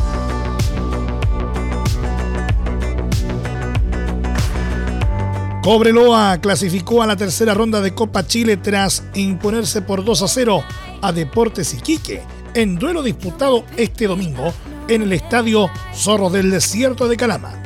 Cobreloa 5.63 6.39
clasificó 6.41 7.03
a 7.03 7.07
la 7.07 7.17
tercera 7.17 7.53
ronda 7.53 7.81
de 7.81 7.93
Copa 7.93 8.25
Chile 8.25 8.57
tras 8.57 9.03
imponerse 9.15 9.83
por 9.83 10.05
2 10.05 10.23
a 10.23 10.29
0 10.29 10.65
a 11.03 11.13
Deportes 11.13 11.75
Iquique 11.75 12.23
en 12.55 12.79
duelo 12.79 13.03
disputado 13.03 13.65
este 13.77 14.07
domingo 14.07 14.55
en 14.89 15.03
el 15.03 15.13
estadio 15.13 15.69
Zorro 15.93 16.31
del 16.31 16.53
Desierto 16.53 17.09
de 17.09 17.17
Calama. 17.17 17.61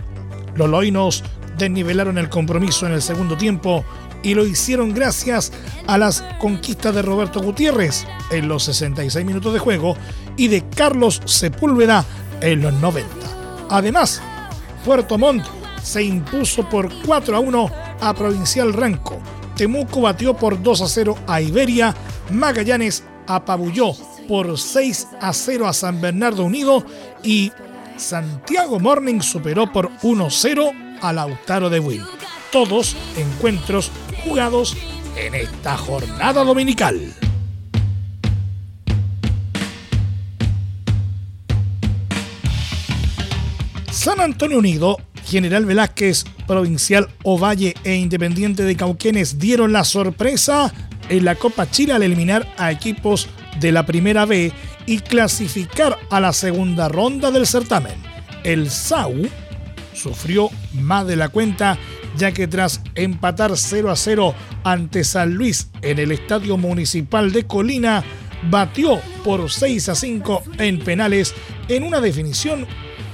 Los 0.57 0.71
loinos 0.71 1.23
desnivelaron 1.59 2.17
el 2.17 2.31
compromiso 2.31 2.87
en 2.87 2.93
el 2.93 3.03
segundo 3.03 3.37
tiempo 3.37 3.85
y 4.23 4.35
lo 4.35 4.47
hicieron 4.47 4.95
gracias 4.95 5.53
a 5.87 5.99
las 5.99 6.23
conquistas 6.39 6.95
de 6.95 7.03
Roberto 7.03 7.41
Gutiérrez 7.41 8.07
en 8.31 8.49
los 8.49 8.65
66 8.65 9.25
minutos 9.25 9.53
de 9.53 9.59
juego 9.59 9.97
y 10.37 10.49
de 10.49 10.69
Carlos 10.69 11.21
Sepúlveda 11.25 12.05
en 12.41 12.63
los 12.63 12.73
90. 12.75 13.09
Además, 13.71 14.21
Puerto 14.85 15.19
Montt 15.19 15.45
se 15.83 16.03
impuso 16.03 16.69
por 16.69 16.91
4 17.05 17.37
a 17.37 17.41
1 17.41 17.71
a 18.01 18.15
Provincial 18.15 18.73
Ranco. 18.73 19.19
Temuco 19.57 20.01
batió 20.01 20.35
por 20.35 20.63
2 20.63 20.83
a 20.83 20.89
0 20.89 21.19
a 21.27 21.41
Iberia. 21.41 21.95
Magallanes 22.31 23.05
apabulló 23.27 23.93
por 24.29 24.59
6 24.59 25.09
a 25.21 25.33
0 25.33 25.67
a 25.67 25.73
San 25.73 26.01
Bernardo 26.01 26.45
Unido 26.45 26.85
y 27.23 27.53
Santiago 27.97 28.81
Morning 28.81 29.21
superó 29.21 29.71
por 29.73 29.91
1 30.03 30.27
a 30.27 30.31
0 30.31 30.73
a 31.03 31.13
Lautaro 31.13 31.69
de 31.69 31.81
Will. 31.81 32.05
Todos 32.51 32.97
encuentros 33.17 33.91
jugados 34.21 34.77
en 35.17 35.35
esta 35.35 35.77
jornada 35.77 36.45
dominical. 36.45 37.15
San 43.91 44.21
Antonio 44.21 44.59
Unido 44.59 44.99
General 45.27 45.65
Velázquez, 45.65 46.25
Provincial 46.47 47.09
Ovalle 47.23 47.75
e 47.85 47.95
Independiente 47.95 48.63
de 48.63 48.77
Cauquenes 48.77 49.39
dieron 49.39 49.73
la 49.73 49.85
sorpresa 49.85 50.73
en 51.09 51.25
la 51.25 51.35
Copa 51.35 51.71
Chile 51.71 51.93
al 51.93 52.03
eliminar 52.03 52.47
a 52.57 52.73
equipos 52.73 53.29
de 53.61 53.73
la 53.73 53.85
Primera 53.85 54.25
B 54.25 54.53
y 54.87 54.99
clasificar 55.01 55.99
a 56.11 56.21
la 56.21 56.33
segunda 56.33 56.89
ronda 56.89 57.31
del 57.31 57.47
certamen. 57.47 57.95
El 58.43 58.71
SAU 58.71 59.29
sufrió 59.93 60.51
más 60.73 61.07
de 61.07 61.17
la 61.17 61.29
cuenta 61.29 61.79
ya 62.17 62.33
que 62.33 62.49
tras 62.49 62.81
empatar 63.03 63.57
0 63.57 63.91
a 63.91 63.97
0 63.97 64.35
ante 64.65 65.05
San 65.05 65.35
Luis 65.35 65.71
en 65.83 65.99
el 65.99 66.13
Estadio 66.13 66.57
Municipal 66.57 67.33
de 67.33 67.47
Colina, 67.47 68.05
batió 68.51 69.01
por 69.25 69.51
6 69.51 69.89
a 69.89 69.95
5 69.95 70.43
en 70.59 70.79
penales 70.79 71.35
en 71.69 71.85
una 71.85 72.01
definición 72.01 72.67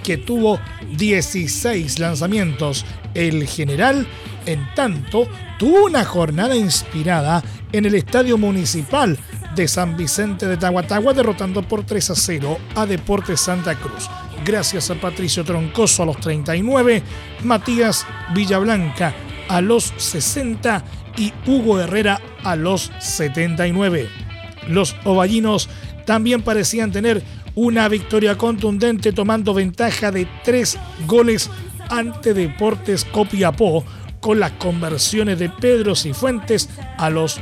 que 0.03 0.17
tuvo 0.17 0.61
16 0.97 1.99
lanzamientos. 1.99 2.85
El 3.15 3.47
general, 3.47 4.07
en 4.47 4.67
tanto, 4.75 5.27
tuvo 5.59 5.87
una 5.87 6.05
jornada 6.05 6.55
inspirada 6.55 7.43
en 7.73 7.87
el 7.87 7.95
estadio 7.95 8.39
municipal, 8.39 9.19
de 9.57 9.67
San 9.67 9.97
Vicente 9.97 10.47
de 10.47 10.59
Tahuatagua, 10.59 11.15
derrotando 11.15 11.63
por 11.63 11.85
3 11.85 12.11
a 12.11 12.15
0 12.15 12.59
a 12.75 12.87
Deportes 12.87 13.41
Santa 13.41 13.75
Cruz. 13.75 14.09
Gracias 14.45 14.91
a 14.91 14.95
Patricio 14.95 15.45
Troncoso 15.45 16.03
a 16.03 16.07
los 16.07 16.21
39, 16.21 17.03
Matías 17.43 18.07
Villablanca 18.35 19.15
a 19.49 19.61
los 19.61 19.93
60 19.97 20.85
y 21.17 21.33
Hugo 21.47 21.81
Herrera 21.81 22.21
a 22.45 22.57
los 22.57 22.93
79. 23.01 24.09
Los 24.69 24.97
ovallinos 25.05 25.69
también 26.05 26.43
parecían 26.43 26.93
tener 26.93 27.23
una 27.55 27.89
victoria 27.89 28.37
contundente 28.37 29.13
tomando 29.13 29.55
ventaja 29.55 30.11
de 30.11 30.29
tres 30.45 30.79
goles 31.07 31.51
ante 31.89 32.35
Deportes 32.35 33.05
Copiapó 33.05 33.85
con 34.21 34.41
las 34.41 34.53
conversiones 34.53 35.39
de 35.39 35.49
Pedro 35.49 35.95
Cifuentes 35.95 36.69
a 36.99 37.11
los 37.11 37.41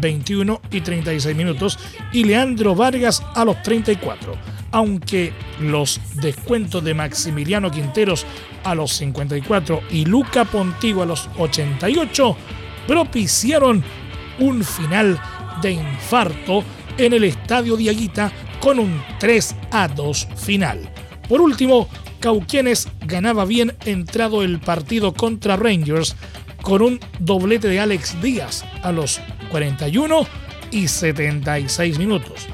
21 0.00 0.60
y 0.70 0.80
36 0.80 1.36
minutos 1.36 1.78
y 2.12 2.24
Leandro 2.24 2.74
Vargas 2.74 3.22
a 3.34 3.44
los 3.44 3.62
34. 3.62 4.57
Aunque 4.70 5.32
los 5.60 6.00
descuentos 6.14 6.84
de 6.84 6.94
Maximiliano 6.94 7.70
Quinteros 7.70 8.26
a 8.64 8.74
los 8.74 8.92
54 8.92 9.82
y 9.90 10.04
Luca 10.04 10.44
Pontigo 10.44 11.02
a 11.02 11.06
los 11.06 11.28
88 11.38 12.36
propiciaron 12.86 13.82
un 14.38 14.62
final 14.62 15.20
de 15.62 15.72
infarto 15.72 16.64
en 16.96 17.12
el 17.12 17.24
estadio 17.24 17.76
Diaguita 17.76 18.32
con 18.60 18.78
un 18.78 19.02
3 19.18 19.56
a 19.70 19.88
2 19.88 20.28
final. 20.36 20.90
Por 21.28 21.40
último, 21.40 21.88
Cauquienes 22.20 22.88
ganaba 23.06 23.44
bien 23.44 23.74
entrado 23.84 24.42
el 24.42 24.58
partido 24.58 25.14
contra 25.14 25.56
Rangers 25.56 26.16
con 26.62 26.82
un 26.82 27.00
doblete 27.20 27.68
de 27.68 27.78
Alex 27.78 28.20
Díaz 28.20 28.64
a 28.82 28.90
los 28.90 29.20
41 29.50 30.26
y 30.72 30.88
76 30.88 31.98
minutos. 31.98 32.48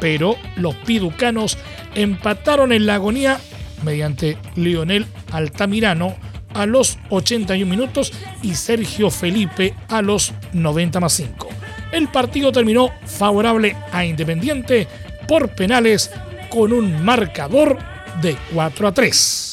Pero 0.00 0.36
los 0.56 0.74
piducanos 0.74 1.58
empataron 1.94 2.72
en 2.72 2.86
la 2.86 2.94
agonía 2.94 3.40
mediante 3.82 4.38
Lionel 4.56 5.06
Altamirano 5.32 6.16
a 6.54 6.66
los 6.66 6.98
81 7.10 7.68
minutos 7.68 8.12
y 8.42 8.54
Sergio 8.54 9.10
Felipe 9.10 9.74
a 9.88 10.02
los 10.02 10.32
90 10.52 11.00
más 11.00 11.12
5. 11.12 11.48
El 11.92 12.08
partido 12.08 12.52
terminó 12.52 12.90
favorable 13.06 13.76
a 13.92 14.04
Independiente 14.04 14.86
por 15.26 15.50
penales 15.50 16.10
con 16.50 16.72
un 16.72 17.04
marcador 17.04 17.78
de 18.20 18.36
4 18.52 18.88
a 18.88 18.92
3. 18.92 19.47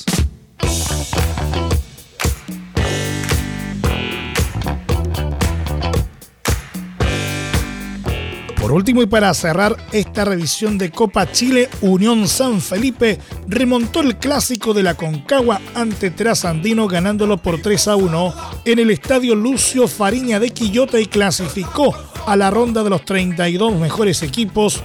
Último 8.75 9.01
y 9.01 9.05
para 9.05 9.34
cerrar 9.34 9.77
esta 9.91 10.25
revisión 10.25 10.77
de 10.77 10.91
Copa 10.91 11.32
Chile, 11.32 11.70
Unión 11.82 12.27
San 12.27 12.60
Felipe 12.60 13.20
remontó 13.48 14.01
el 14.01 14.17
clásico 14.17 14.74
de 14.74 14.84
la 14.84 14.96
Concagua 14.96 15.62
ante 15.74 16.12
Trasandino 16.12 16.88
ganándolo 16.88 17.38
por 17.38 17.62
3 17.62 17.88
a 17.88 17.96
1 17.96 18.34
en 18.65 18.79
el 18.79 18.91
estadio 18.91 19.34
Lucio 19.34 19.88
Fariña 19.88 20.39
de 20.39 20.50
Quillota 20.50 21.00
y 21.00 21.05
clasificó 21.05 21.96
a 22.25 22.36
la 22.36 22.51
ronda 22.51 22.84
de 22.84 22.89
los 22.89 23.05
32 23.05 23.75
mejores 23.75 24.22
equipos 24.24 24.84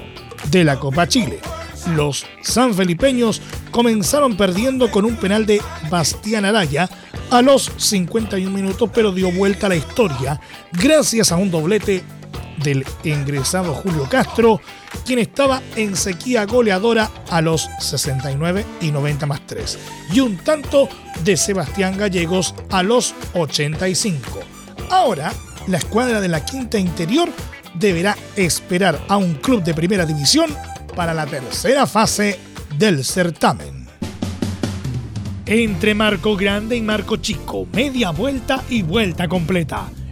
de 0.51 0.63
la 0.63 0.79
Copa 0.79 1.09
Chile. 1.09 1.41
Los 1.95 2.27
sanfelipeños 2.43 3.43
comenzaron 3.71 4.37
perdiendo 4.37 4.91
con 4.91 5.05
un 5.05 5.17
penal 5.17 5.47
de 5.47 5.61
Bastián 5.91 6.45
Araya 6.45 6.89
a 7.31 7.43
los 7.43 7.73
51 7.77 8.51
minutos, 8.51 8.91
pero 8.95 9.11
dio 9.11 9.33
vuelta 9.33 9.67
a 9.67 9.71
la 9.71 9.77
historia 9.77 10.41
gracias 10.73 11.33
a 11.33 11.37
un 11.37 11.51
doblete 11.51 12.05
del 12.63 12.85
ingresado 13.05 13.75
Julio 13.75 14.07
Castro, 14.09 14.61
quien 15.05 15.19
estaba 15.19 15.63
en 15.77 15.97
sequía 15.97 16.45
goleadora 16.45 17.11
a 17.31 17.41
los 17.41 17.69
69 17.81 18.65
y 18.81 18.91
90 18.91 19.27
más 19.27 19.47
3, 19.47 19.79
y 20.13 20.21
un 20.21 20.37
tanto 20.39 20.89
de 21.25 21.37
Sebastián 21.37 21.97
Gallegos 21.97 22.55
a 22.71 22.83
los 22.83 23.15
85. 23.35 24.41
Ahora, 24.91 25.33
la 25.67 25.79
escuadra 25.79 26.21
de 26.21 26.29
la 26.29 26.45
quinta 26.45 26.79
interior 26.79 27.31
deberá 27.75 28.17
esperar 28.37 29.01
a 29.09 29.17
un 29.17 29.35
club 29.35 29.63
de 29.63 29.75
primera 29.75 30.07
división 30.07 30.55
para 30.97 31.15
la 31.15 31.27
tercera 31.27 31.87
fase 31.87 32.39
del 32.77 33.05
certamen. 33.05 33.89
Entre 35.47 35.95
Marco 35.95 36.37
Grande 36.37 36.77
y 36.77 36.81
Marco 36.81 37.17
Chico, 37.17 37.67
media 37.73 38.11
vuelta 38.11 38.63
y 38.69 38.83
vuelta 38.83 39.27
completa. 39.29 39.89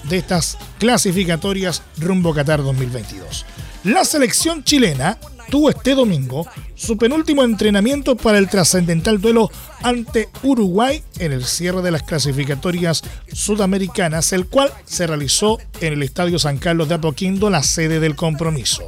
de 0.03 0.17
estas 0.17 0.57
clasificatorias 0.79 1.81
rumbo 1.97 2.33
Qatar 2.33 2.63
2022. 2.63 3.45
La 3.85 4.03
selección 4.03 4.63
chilena 4.63 5.17
tuvo 5.49 5.69
este 5.69 5.95
domingo 5.95 6.47
su 6.75 6.97
penúltimo 6.97 7.43
entrenamiento 7.43 8.15
para 8.15 8.37
el 8.37 8.49
trascendental 8.49 9.21
duelo 9.21 9.49
ante 9.81 10.29
Uruguay 10.43 11.03
en 11.19 11.31
el 11.31 11.45
cierre 11.45 11.81
de 11.81 11.91
las 11.91 12.03
clasificatorias 12.03 13.03
sudamericanas, 13.31 14.33
el 14.33 14.47
cual 14.47 14.71
se 14.85 15.07
realizó 15.07 15.59
en 15.81 15.93
el 15.93 16.03
Estadio 16.03 16.39
San 16.39 16.57
Carlos 16.57 16.89
de 16.89 16.95
Apoquindo, 16.95 17.49
la 17.49 17.63
sede 17.63 17.99
del 17.99 18.15
compromiso. 18.15 18.83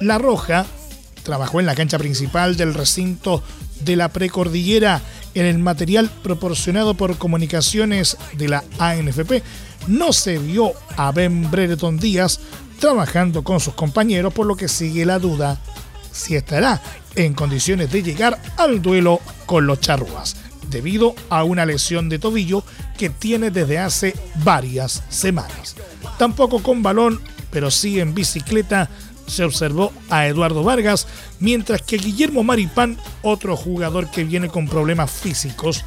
La 0.00 0.18
Roja 0.18 0.66
trabajó 1.22 1.60
en 1.60 1.66
la 1.66 1.74
cancha 1.74 1.98
principal 1.98 2.56
del 2.56 2.74
recinto 2.74 3.42
de 3.84 3.96
la 3.96 4.08
precordillera 4.08 5.00
en 5.34 5.46
el 5.46 5.58
material 5.58 6.10
proporcionado 6.22 6.94
por 6.94 7.16
comunicaciones 7.18 8.16
de 8.36 8.48
la 8.48 8.64
ANFP, 8.78 9.42
no 9.86 10.12
se 10.12 10.38
vio 10.38 10.72
a 10.96 11.10
Ben 11.12 11.50
Brereton 11.50 11.98
Díaz 11.98 12.40
trabajando 12.78 13.42
con 13.42 13.60
sus 13.60 13.74
compañeros, 13.74 14.32
por 14.32 14.46
lo 14.46 14.56
que 14.56 14.68
sigue 14.68 15.06
la 15.06 15.18
duda 15.18 15.60
si 16.10 16.36
estará 16.36 16.82
en 17.14 17.34
condiciones 17.34 17.90
de 17.90 18.02
llegar 18.02 18.40
al 18.56 18.82
duelo 18.82 19.20
con 19.46 19.66
los 19.66 19.80
charruas, 19.80 20.36
debido 20.68 21.14
a 21.30 21.44
una 21.44 21.66
lesión 21.66 22.08
de 22.08 22.18
tobillo 22.18 22.64
que 22.98 23.10
tiene 23.10 23.50
desde 23.50 23.78
hace 23.78 24.14
varias 24.44 25.02
semanas. 25.08 25.76
Tampoco 26.18 26.62
con 26.62 26.82
balón, 26.82 27.20
pero 27.50 27.70
sí 27.70 28.00
en 28.00 28.14
bicicleta, 28.14 28.88
se 29.26 29.44
observó 29.44 29.92
a 30.10 30.26
Eduardo 30.26 30.62
Vargas, 30.62 31.06
mientras 31.40 31.82
que 31.82 31.98
Guillermo 31.98 32.42
Maripán, 32.42 32.98
otro 33.22 33.56
jugador 33.56 34.10
que 34.10 34.24
viene 34.24 34.48
con 34.48 34.68
problemas 34.68 35.10
físicos, 35.10 35.84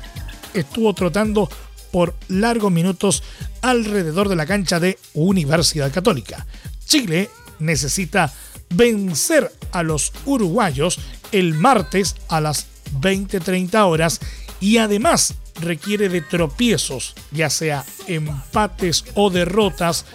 estuvo 0.54 0.94
trotando 0.94 1.50
por 1.92 2.16
largos 2.28 2.72
minutos 2.72 3.24
alrededor 3.62 4.30
de 4.30 4.36
la 4.36 4.46
cancha 4.46 4.80
de 4.80 4.98
Universidad 5.14 5.92
Católica. 5.92 6.46
Chile 6.86 7.30
necesita 7.60 8.34
vencer 8.70 9.52
a 9.72 9.84
los 9.84 10.12
uruguayos 10.26 11.00
el 11.32 11.54
martes 11.54 12.16
a 12.28 12.42
las 12.42 12.68
20:30 13.00 13.86
horas 13.86 14.20
y 14.60 14.78
además 14.78 15.36
requiere 15.62 16.10
de 16.10 16.22
tropiezos, 16.22 17.14
ya 17.32 17.50
sea 17.50 17.86
empates 18.08 19.06
o 19.16 19.30
derrotas, 19.30 20.06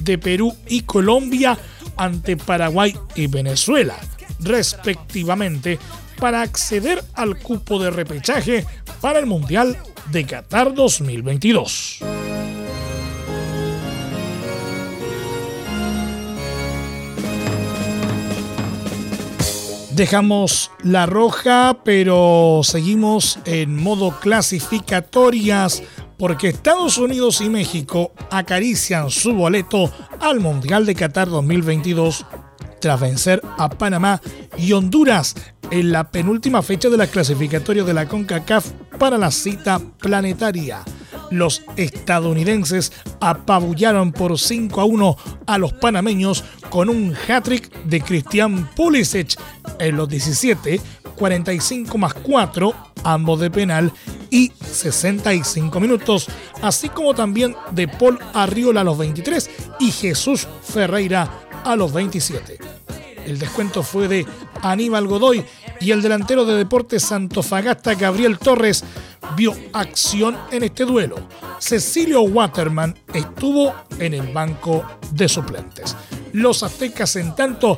de 0.00 0.18
Perú 0.18 0.56
y 0.68 0.82
Colombia 0.82 1.58
ante 2.02 2.36
Paraguay 2.36 2.96
y 3.14 3.28
Venezuela, 3.28 3.96
respectivamente, 4.40 5.78
para 6.18 6.42
acceder 6.42 7.02
al 7.14 7.38
cupo 7.38 7.78
de 7.78 7.90
repechaje 7.90 8.66
para 9.00 9.20
el 9.20 9.26
Mundial 9.26 9.76
de 10.10 10.26
Qatar 10.26 10.74
2022. 10.74 12.00
Dejamos 19.94 20.70
la 20.82 21.04
roja, 21.04 21.78
pero 21.84 22.62
seguimos 22.64 23.38
en 23.44 23.76
modo 23.76 24.18
clasificatorias 24.20 25.82
porque 26.22 26.50
Estados 26.50 26.98
Unidos 26.98 27.40
y 27.40 27.50
México 27.50 28.12
acarician 28.30 29.10
su 29.10 29.34
boleto 29.34 29.90
al 30.20 30.38
Mundial 30.38 30.86
de 30.86 30.94
Qatar 30.94 31.28
2022 31.28 32.24
tras 32.80 33.00
vencer 33.00 33.42
a 33.58 33.68
Panamá 33.68 34.20
y 34.56 34.72
Honduras 34.72 35.34
en 35.72 35.90
la 35.90 36.12
penúltima 36.12 36.62
fecha 36.62 36.88
de 36.90 36.96
la 36.96 37.08
clasificatoria 37.08 37.82
de 37.82 37.92
la 37.92 38.06
CONCACAF 38.06 38.70
para 39.00 39.18
la 39.18 39.32
cita 39.32 39.80
planetaria. 39.98 40.84
Los 41.32 41.64
estadounidenses 41.74 42.92
apabullaron 43.20 44.12
por 44.12 44.38
5 44.38 44.80
a 44.80 44.84
1 44.84 45.16
a 45.48 45.58
los 45.58 45.72
panameños 45.72 46.44
con 46.70 46.88
un 46.88 47.16
hat-trick 47.26 47.72
de 47.82 48.00
Christian 48.00 48.70
Pulisic 48.76 49.36
en 49.80 49.96
los 49.96 50.08
17, 50.08 50.80
45 51.16 51.98
más 51.98 52.14
4, 52.14 52.74
ambos 53.02 53.40
de 53.40 53.50
penal, 53.50 53.92
y 54.32 54.50
65 54.64 55.78
minutos, 55.78 56.26
así 56.62 56.88
como 56.88 57.14
también 57.14 57.54
de 57.70 57.86
Paul 57.86 58.18
Arriola 58.32 58.80
a 58.80 58.84
los 58.84 58.96
23 58.96 59.50
y 59.78 59.92
Jesús 59.92 60.48
Ferreira 60.62 61.30
a 61.62 61.76
los 61.76 61.92
27. 61.92 62.58
El 63.26 63.38
descuento 63.38 63.82
fue 63.82 64.08
de 64.08 64.26
Aníbal 64.62 65.06
Godoy 65.06 65.44
y 65.80 65.90
el 65.90 66.00
delantero 66.00 66.46
de 66.46 66.56
Deportes 66.56 67.02
Santofagasta 67.02 67.94
Gabriel 67.94 68.38
Torres 68.38 68.82
vio 69.36 69.54
acción 69.74 70.38
en 70.50 70.64
este 70.64 70.86
duelo. 70.86 71.16
Cecilio 71.58 72.22
Waterman 72.22 72.98
estuvo 73.12 73.74
en 73.98 74.14
el 74.14 74.32
banco 74.32 74.82
de 75.12 75.28
suplentes. 75.28 75.94
Los 76.32 76.62
aztecas, 76.62 77.16
en 77.16 77.34
tanto, 77.34 77.76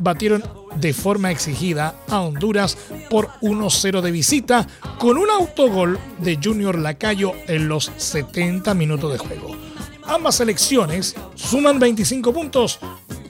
batieron 0.00 0.44
de 0.80 0.92
forma 0.92 1.30
exigida 1.30 1.94
a 2.08 2.20
Honduras 2.20 2.76
por 3.10 3.28
1-0 3.40 4.00
de 4.00 4.10
visita 4.10 4.66
con 4.98 5.18
un 5.18 5.30
autogol 5.30 5.98
de 6.18 6.38
Junior 6.42 6.78
Lacayo 6.78 7.32
en 7.46 7.68
los 7.68 7.92
70 7.96 8.74
minutos 8.74 9.12
de 9.12 9.18
juego. 9.18 9.56
Ambas 10.04 10.36
selecciones 10.36 11.14
suman 11.34 11.78
25 11.78 12.32
puntos, 12.32 12.78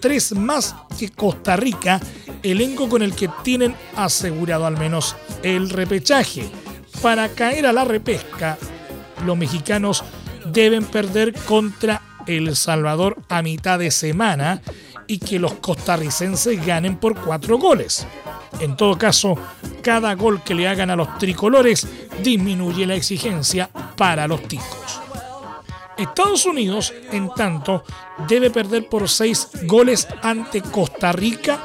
tres 0.01 0.33
más 0.33 0.75
que 0.99 1.09
Costa 1.11 1.57
Rica, 1.57 2.01
elenco 2.43 2.89
con 2.89 3.03
el 3.03 3.15
que 3.15 3.29
tienen 3.43 3.75
asegurado 3.97 4.67
al 4.67 4.77
menos 4.79 5.17
el 5.43 5.71
repechaje. 5.71 6.49
Para 7.03 7.29
caer 7.29 7.67
a 7.67 7.73
la 7.73 7.85
repesca, 7.85 8.59
los 9.25 9.37
mexicanos 9.37 10.05
deben 10.53 10.85
perder 10.85 11.33
contra 11.33 12.03
El 12.27 12.55
Salvador 12.57 13.17
a 13.29 13.43
mitad 13.43 13.79
de 13.79 13.91
semana 13.91 14.63
y 15.09 15.19
que 15.19 15.41
los 15.41 15.55
costarricenses 15.55 16.65
ganen 16.65 16.97
por 16.99 17.17
cuatro 17.17 17.59
goles. 17.59 18.07
En 18.61 18.77
todo 18.77 18.97
caso, 18.97 19.37
cada 19.83 20.15
gol 20.15 20.43
que 20.45 20.55
le 20.55 20.69
hagan 20.69 20.91
a 20.91 20.97
los 20.97 21.19
tricolores 21.19 21.89
disminuye 22.23 22.87
la 22.87 22.95
exigencia 22.95 23.69
para 23.97 24.29
los 24.29 24.43
ticos. 24.47 25.01
Estados 25.97 26.47
Unidos, 26.47 26.95
en 27.11 27.29
tanto, 27.35 27.83
debe 28.29 28.51
perder 28.51 28.89
por 28.89 29.09
seis 29.09 29.49
goles 29.65 30.07
ante 30.23 30.63
Costa 30.63 31.11
Rica 31.11 31.59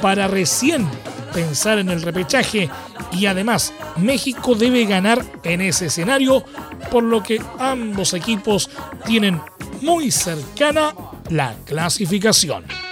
para 0.00 0.28
recién 0.28 0.86
pensar 1.34 1.78
en 1.78 1.88
el 1.88 2.02
repechaje 2.02 2.70
y 3.12 3.26
además 3.26 3.72
México 3.96 4.54
debe 4.54 4.84
ganar 4.84 5.24
en 5.42 5.60
ese 5.60 5.86
escenario, 5.86 6.44
por 6.90 7.02
lo 7.02 7.22
que 7.22 7.42
ambos 7.58 8.14
equipos 8.14 8.70
tienen 9.06 9.40
muy 9.82 10.10
cercana 10.10 10.94
la 11.28 11.54
clasificación. 11.64 12.89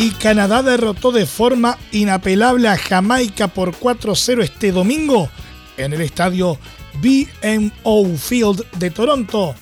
Y 0.00 0.10
Canadá 0.10 0.62
derrotó 0.62 1.10
de 1.10 1.26
forma 1.26 1.76
inapelable 1.90 2.68
a 2.68 2.78
Jamaica 2.78 3.48
por 3.48 3.72
4-0 3.72 4.44
este 4.44 4.70
domingo 4.70 5.28
en 5.76 5.92
el 5.92 6.02
estadio 6.02 6.56
BMO 7.02 8.16
Field 8.16 8.64
de 8.78 8.90
Toronto 8.90 9.56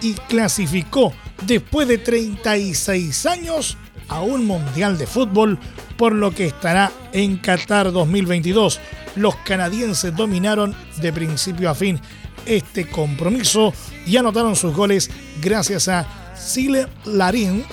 y 0.00 0.12
clasificó 0.12 1.12
después 1.44 1.88
de 1.88 1.98
36 1.98 3.26
años 3.26 3.76
a 4.06 4.20
un 4.20 4.46
Mundial 4.46 4.96
de 4.96 5.08
Fútbol, 5.08 5.58
por 5.96 6.14
lo 6.14 6.30
que 6.30 6.46
estará 6.46 6.92
en 7.12 7.38
Qatar 7.38 7.90
2022. 7.90 8.78
Los 9.16 9.34
canadienses 9.44 10.14
dominaron 10.14 10.72
de 11.00 11.12
principio 11.12 11.68
a 11.68 11.74
fin 11.74 12.00
este 12.46 12.88
compromiso 12.88 13.74
y 14.06 14.16
anotaron 14.16 14.54
sus 14.54 14.72
goles 14.72 15.10
gracias 15.42 15.88
a 15.88 16.06
Sile 16.36 16.86
Larin 17.06 17.64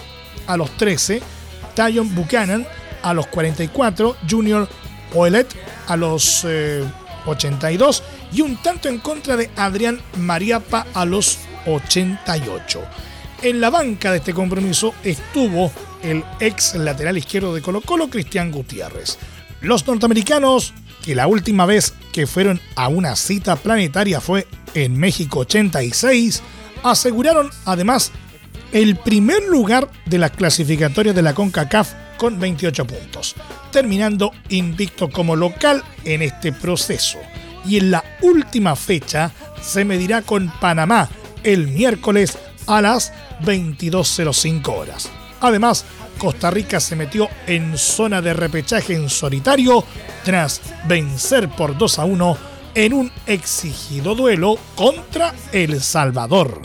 a 0.48 0.58
los 0.58 0.72
13, 0.78 1.22
Tyon 1.78 2.16
Buchanan 2.16 2.66
a 3.04 3.14
los 3.14 3.28
44, 3.28 4.18
Junior 4.28 4.68
Oelet 5.14 5.48
a 5.88 5.96
los 5.96 6.46
82 7.26 8.00
eh, 8.00 8.04
y 8.34 8.42
un 8.42 8.58
tanto 8.58 8.90
en 8.90 8.98
contra 8.98 9.38
de 9.38 9.52
Adrián 9.56 10.00
Mariapa 10.18 10.88
a 10.94 11.06
los 11.06 11.38
88. 11.68 12.82
En 13.44 13.62
la 13.62 13.70
banca 13.70 14.12
de 14.12 14.18
este 14.18 14.34
compromiso 14.34 14.96
estuvo 15.04 15.72
el 16.02 16.24
ex 16.40 16.74
lateral 16.74 17.18
izquierdo 17.18 17.54
de 17.54 17.62
Colo 17.62 17.82
Colo, 17.82 18.10
Cristian 18.10 18.52
Gutiérrez. 18.52 19.20
Los 19.62 19.86
norteamericanos, 19.86 20.74
que 21.04 21.14
la 21.14 21.28
última 21.28 21.68
vez 21.68 21.94
que 22.12 22.26
fueron 22.26 22.60
a 22.76 22.88
una 22.88 23.16
cita 23.16 23.56
planetaria 23.56 24.20
fue 24.20 24.48
en 24.74 24.98
México 24.98 25.40
86, 25.40 26.42
aseguraron 26.84 27.52
además 27.66 28.12
el 28.72 28.96
primer 28.98 29.44
lugar 29.44 29.90
de 30.06 30.18
las 30.18 30.32
clasificatorias 30.32 31.16
de 31.16 31.22
la 31.22 31.34
CONCACAF 31.34 31.94
con 32.18 32.40
28 32.40 32.86
puntos, 32.86 33.36
terminando 33.72 34.32
invicto 34.50 35.10
como 35.10 35.36
local 35.36 35.84
en 36.04 36.22
este 36.22 36.52
proceso. 36.52 37.20
Y 37.66 37.78
en 37.78 37.92
la 37.92 38.04
última 38.22 38.76
fecha 38.76 39.32
se 39.62 39.86
medirá 39.86 40.22
con 40.22 40.52
Panamá 40.60 41.10
el 41.44 41.68
miércoles 41.68 42.38
a 42.66 42.82
las 42.82 43.14
22.05 43.44 44.68
horas. 44.70 45.10
Además, 45.42 45.86
Costa 46.18 46.50
Rica 46.50 46.80
se 46.80 46.96
metió 46.96 47.30
en 47.46 47.78
zona 47.78 48.22
de 48.22 48.34
repechaje 48.34 48.94
en 48.94 49.10
solitario 49.10 49.84
tras 50.24 50.62
vencer 50.88 51.50
por 51.50 51.78
2 51.78 52.00
a 52.00 52.06
1 52.06 52.38
en 52.76 52.94
un 52.94 53.12
exigido 53.26 54.16
duelo 54.16 54.58
contra 54.76 55.34
El 55.52 55.82
Salvador. 55.82 56.62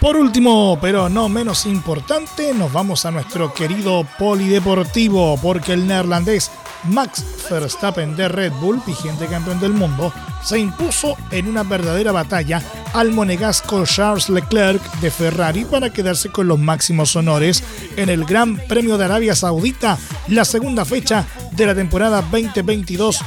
Por 0.00 0.16
último, 0.16 0.78
pero 0.80 1.10
no 1.10 1.28
menos 1.28 1.66
importante, 1.66 2.54
nos 2.54 2.72
vamos 2.72 3.04
a 3.04 3.10
nuestro 3.10 3.52
querido 3.52 4.06
polideportivo, 4.18 5.38
porque 5.42 5.74
el 5.74 5.86
neerlandés 5.86 6.50
Max 6.84 7.22
Verstappen 7.50 8.16
de 8.16 8.28
Red 8.28 8.52
Bull, 8.60 8.80
vigente 8.86 9.26
campeón 9.26 9.60
del 9.60 9.74
mundo, 9.74 10.10
se 10.42 10.58
impuso 10.58 11.18
en 11.30 11.48
una 11.48 11.64
verdadera 11.64 12.12
batalla 12.12 12.62
al 12.94 13.12
monegasco 13.12 13.84
Charles 13.84 14.30
Leclerc 14.30 14.82
de 15.00 15.10
Ferrari 15.10 15.66
para 15.66 15.90
quedarse 15.90 16.30
con 16.30 16.48
los 16.48 16.58
máximos 16.58 17.14
honores 17.14 17.62
en 17.96 18.08
el 18.08 18.24
Gran 18.24 18.56
Premio 18.56 18.96
de 18.96 19.04
Arabia 19.04 19.36
Saudita, 19.36 19.98
la 20.28 20.46
segunda 20.46 20.86
fecha 20.86 21.26
de 21.52 21.66
la 21.66 21.74
temporada 21.74 22.22
2022 22.22 23.20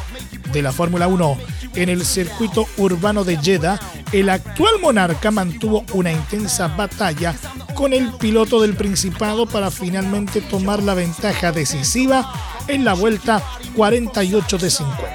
de 0.51 0.61
la 0.63 0.71
Fórmula 0.71 1.07
1. 1.07 1.37
En 1.75 1.89
el 1.89 2.03
circuito 2.03 2.67
urbano 2.77 3.23
de 3.23 3.37
Jeddah, 3.37 3.79
el 4.13 4.29
actual 4.29 4.79
monarca 4.79 5.31
mantuvo 5.31 5.83
una 5.93 6.11
intensa 6.11 6.67
batalla 6.67 7.35
con 7.73 7.93
el 7.93 8.11
piloto 8.13 8.61
del 8.61 8.75
Principado 8.75 9.47
para 9.47 9.71
finalmente 9.71 10.39
tomar 10.39 10.83
la 10.83 10.93
ventaja 10.93 11.51
decisiva 11.51 12.31
en 12.67 12.85
la 12.85 12.93
vuelta 12.93 13.41
48 13.75 14.57
de 14.59 14.69
50. 14.69 15.05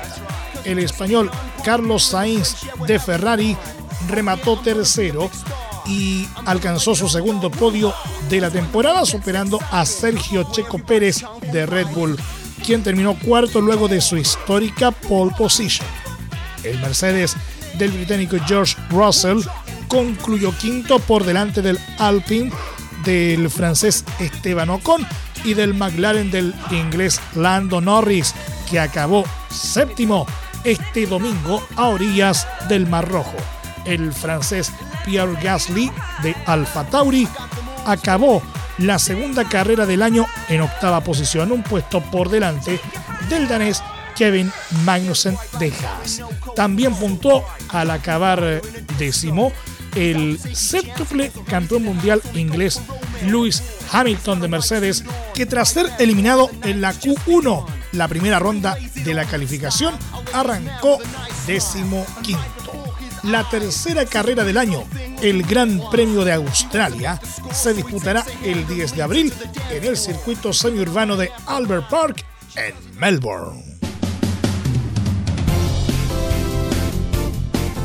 El 0.65 0.81
español 0.81 1.31
Carlos 1.65 2.07
Sainz 2.07 2.57
de 2.89 2.99
Ferrari 2.99 3.57
remató 4.09 4.59
tercero 4.59 5.31
y 5.87 6.27
alcanzó 6.45 6.97
su 6.97 7.09
segundo 7.09 7.53
podio 7.53 7.95
de 8.29 8.41
la 8.41 8.51
temporada 8.51 9.07
superando 9.07 9.61
a 9.71 9.87
Sergio 9.87 10.49
Checo 10.51 10.79
Pérez 10.79 11.25
de 11.53 11.67
Red 11.67 11.87
Bull, 11.95 12.19
quien 12.67 12.83
terminó 12.83 13.17
cuarto 13.17 13.61
luego 13.61 13.87
de 13.87 14.01
su 14.01 14.17
histórica 14.17 14.91
pole 14.91 15.33
position. 15.39 15.87
El 16.65 16.81
Mercedes 16.81 17.37
del 17.75 17.91
británico 17.91 18.37
George 18.47 18.77
Russell 18.91 19.41
concluyó 19.89 20.57
quinto 20.59 20.99
por 20.99 21.25
delante 21.25 21.63
del 21.63 21.79
Alpine 21.99 22.51
del 23.05 23.49
francés 23.51 24.05
Esteban 24.19 24.71
Ocon, 24.71 25.07
y 25.45 25.55
del 25.55 25.75
McLaren 25.75 26.31
del 26.31 26.55
inglés 26.71 27.21
Lando 27.35 27.81
Norris, 27.81 28.35
que 28.69 28.81
acabó 28.81 29.25
séptimo 29.51 30.27
este 30.65 31.07
domingo 31.07 31.63
a 31.77 31.87
orillas 31.87 32.47
del 32.69 32.87
Mar 32.87 33.09
Rojo. 33.09 33.37
El 33.85 34.13
francés 34.13 34.73
Pierre 35.05 35.41
Gasly 35.43 35.91
de 36.23 36.35
Alfa 36.47 36.85
Tauri 36.85 37.29
acabó 37.87 38.43
la 38.79 38.99
segunda 38.99 39.49
carrera 39.49 39.87
del 39.87 40.03
año 40.03 40.27
en 40.49 40.61
octava 40.61 41.01
posición, 41.01 41.53
un 41.53 41.63
puesto 41.63 42.01
por 42.01 42.29
delante 42.29 42.81
del 43.29 43.49
danés 43.49 43.83
Kevin 44.19 44.53
Magnussen 44.85 45.37
de 45.61 45.73
Haas. 45.73 46.21
También 46.57 46.95
puntuó 46.95 47.45
al 47.69 47.91
acabar 47.91 48.61
décimo 48.99 49.53
el 49.95 50.39
séptuple 50.53 51.31
campeón 51.47 51.85
mundial 51.85 52.21
inglés 52.35 52.81
Lewis 53.25 53.63
Hamilton 53.93 54.41
de 54.41 54.49
Mercedes, 54.49 55.05
que 55.35 55.47
tras 55.47 55.71
ser 55.71 55.87
eliminado 55.99 56.51
en 56.63 56.81
la 56.81 56.93
Q1, 56.93 57.65
la 57.93 58.09
primera 58.09 58.39
ronda 58.39 58.77
de 58.95 59.15
la 59.15 59.25
calificación, 59.25 59.95
arrancó 60.33 60.99
décimo 61.47 62.05
quinto. 62.23 62.95
La 63.25 63.49
tercera 63.49 64.05
carrera 64.05 64.45
del 64.45 64.59
año, 64.59 64.85
el 65.23 65.43
Gran 65.43 65.81
Premio 65.91 66.25
de 66.25 66.33
Australia, 66.33 67.21
se 67.53 67.75
disputará 67.75 68.25
el 68.45 68.67
10 68.67 68.95
de 68.95 69.03
abril 69.03 69.33
en 69.71 69.85
el 69.85 69.97
circuito 69.97 70.53
semiurbano 70.53 71.17
de 71.17 71.31
Albert 71.47 71.89
Park 71.89 72.25
en 72.55 72.75
Melbourne. 72.99 73.68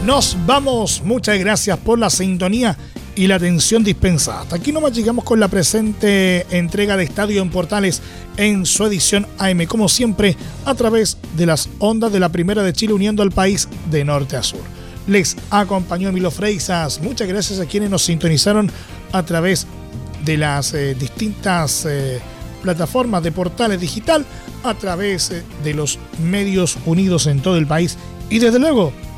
Nos 0.06 0.38
vamos. 0.46 1.02
Muchas 1.06 1.40
gracias 1.40 1.78
por 1.80 1.98
la 1.98 2.10
sintonía 2.10 2.78
y 3.16 3.28
la 3.28 3.36
atención 3.36 3.86
dispensada. 3.86 4.46
aquí 4.52 4.74
nomás 4.74 4.92
llegamos 4.94 5.24
con 5.24 5.40
la 5.40 5.48
presente 5.48 6.46
entrega 6.50 6.98
de 6.98 7.06
Estadio 7.06 7.42
en 7.42 7.50
Portales 7.50 8.02
en 8.36 8.66
su 8.66 8.84
edición 8.84 9.26
AM, 9.38 9.66
como 9.66 9.88
siempre, 9.88 10.36
a 10.66 10.76
través 10.76 11.18
de 11.38 11.46
las 11.46 11.70
ondas 11.80 12.12
de 12.12 12.20
la 12.20 12.30
Primera 12.30 12.64
de 12.64 12.74
Chile 12.74 12.92
uniendo 12.92 13.24
al 13.24 13.32
país 13.32 13.70
de 13.90 14.04
norte 14.04 14.36
a 14.36 14.44
sur. 14.44 14.60
Les 15.08 15.38
acompañó 15.50 16.10
Emilio 16.10 16.32
Freisas. 16.32 17.00
Muchas 17.02 17.30
gracias 17.30 17.62
a 17.62 17.66
quienes 17.66 17.90
nos 17.90 18.04
sintonizaron 18.04 18.70
a 19.14 19.24
través 19.24 19.68
de 20.26 20.38
las 20.38 20.74
eh, 20.74 20.96
distintas 20.96 21.86
eh, 21.86 22.20
plataformas 22.62 23.24
de 23.24 23.32
portales 23.32 23.80
digital, 23.80 24.26
a 24.64 24.74
través 24.74 25.32
eh, 25.32 25.44
de 25.64 25.74
los 25.74 25.98
medios 26.22 26.78
unidos 26.86 27.28
en 27.28 27.42
todo 27.42 27.56
el 27.56 27.68
país 27.68 27.98
y 28.30 28.40
desde 28.40 28.60
luego 28.60 28.92